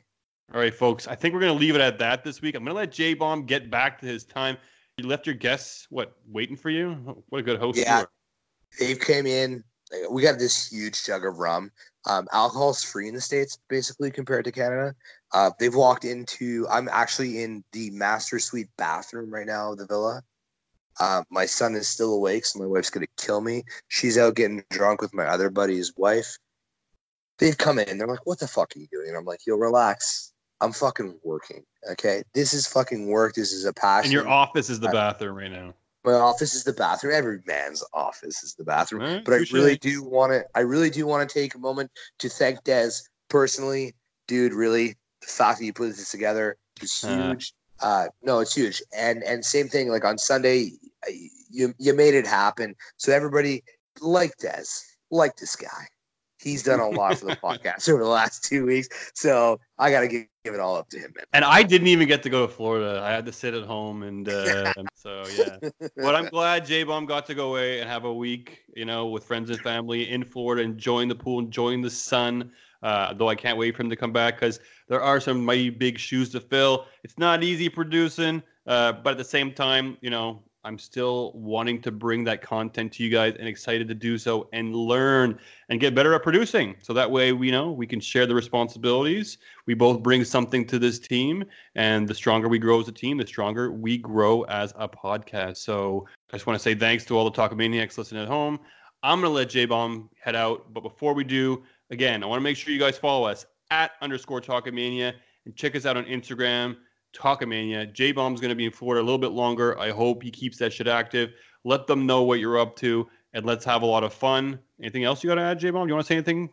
[0.55, 1.07] All right, folks.
[1.09, 2.55] I think we're gonna leave it at that this week.
[2.55, 4.57] I'm gonna let J Bomb get back to his time.
[4.99, 6.93] You left your guests what waiting for you?
[7.31, 8.01] What a good host Yeah.
[8.01, 8.11] you are.
[8.79, 9.65] Dave came in.
[10.11, 11.71] We got this huge jug of rum.
[12.07, 14.95] Um, alcohol's free in the states, basically compared to Canada.
[15.33, 16.67] Uh, they've walked into.
[16.71, 20.23] I'm actually in the master suite bathroom right now of the villa.
[21.01, 23.65] Uh, my son is still awake, so my wife's gonna kill me.
[23.89, 26.37] She's out getting drunk with my other buddy's wife.
[27.39, 27.99] They've come in.
[27.99, 30.33] They're like, "What the fuck are you doing?" And I'm like, "Yo, relax.
[30.61, 31.65] I'm fucking working.
[31.91, 33.35] Okay, this is fucking work.
[33.35, 35.75] This is a passion." And your office is the bathroom right now.
[36.05, 37.15] My office is the bathroom.
[37.15, 39.03] Every man's office is the bathroom.
[39.03, 40.45] Right, but I really do want to.
[40.55, 42.91] I really do want to take a moment to thank Des
[43.29, 43.95] personally,
[44.27, 44.53] dude.
[44.53, 47.17] Really, the fact that you put this together is Uh.
[47.17, 47.55] huge.
[47.83, 48.83] Uh, no, it's huge.
[48.97, 49.89] And and same thing.
[49.89, 50.73] Like on Sunday,
[51.51, 52.75] you you made it happen.
[52.97, 53.63] So everybody
[54.01, 54.65] like Des,
[55.11, 55.87] like this guy.
[56.43, 58.89] he's done a lot for the podcast over the last two weeks.
[59.15, 61.25] So I got to give, give it all up to him, man.
[61.33, 63.01] And I didn't even get to go to Florida.
[63.03, 65.57] I had to sit at home, and uh, so yeah.
[65.97, 69.07] But I'm glad J Bomb got to go away and have a week, you know,
[69.07, 72.53] with friends and family in Florida, enjoying the pool, enjoying the sun.
[72.83, 74.59] Uh, though I can't wait for him to come back because
[74.89, 76.87] there are some mighty big shoes to fill.
[77.05, 81.83] It's not easy producing, uh, but at the same time, you know, I'm still wanting
[81.83, 85.81] to bring that content to you guys and excited to do so and learn and
[85.81, 86.77] get better at producing.
[86.83, 89.39] So that way we know we can share the responsibilities.
[89.67, 93.17] We both bring something to this team and the stronger we grow as a team,
[93.17, 95.57] the stronger we grow as a podcast.
[95.57, 98.61] So I just want to say thanks to all the Talk Maniacs listening at home.
[99.03, 100.73] I'm going to let J Bomb head out.
[100.73, 103.93] But before we do, again, I want to make sure you guys follow us at
[104.01, 105.15] underscore Talkamania
[105.45, 106.77] and check us out on Instagram
[107.15, 107.93] Talkamania.
[107.93, 109.79] J Bomb's going to be in Florida a little bit longer.
[109.79, 111.31] I hope he keeps that shit active.
[111.65, 114.59] Let them know what you're up to, and let's have a lot of fun.
[114.81, 115.87] Anything else you got to add, J Bomb?
[115.87, 116.51] You want to say anything?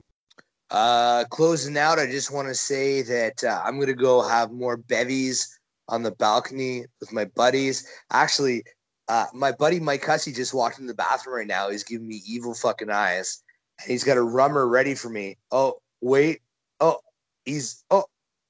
[0.70, 4.78] Uh, closing out, I just want to say that uh, I'm gonna go have more
[4.78, 7.88] bevies on the balcony with my buddies.
[8.12, 8.64] Actually,
[9.08, 11.72] uh, my buddy Mike Hussey just walked in the bathroom right now.
[11.72, 13.42] He's giving me evil fucking eyes,
[13.86, 15.38] he's got a rummer ready for me.
[15.52, 16.42] Oh wait,
[16.80, 17.00] oh
[17.46, 18.06] he's oh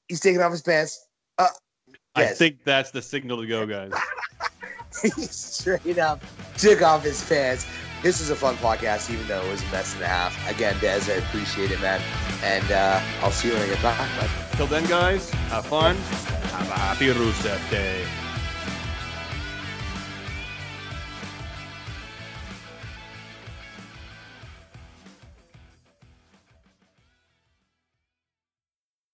[0.08, 1.08] he's taking off his pants.
[1.38, 1.48] Uh,
[2.16, 3.92] I think that's the signal to go, guys.
[5.02, 6.22] he straight up
[6.58, 7.66] took off his pants.
[8.02, 10.50] This was a fun podcast, even though it was a mess and a half.
[10.50, 12.02] Again, Des, I appreciate it, man.
[12.44, 14.10] And uh, I'll see you when I get back.
[14.54, 15.98] Till then, guys, have fun.
[15.98, 18.06] Have a happy Rusev Day.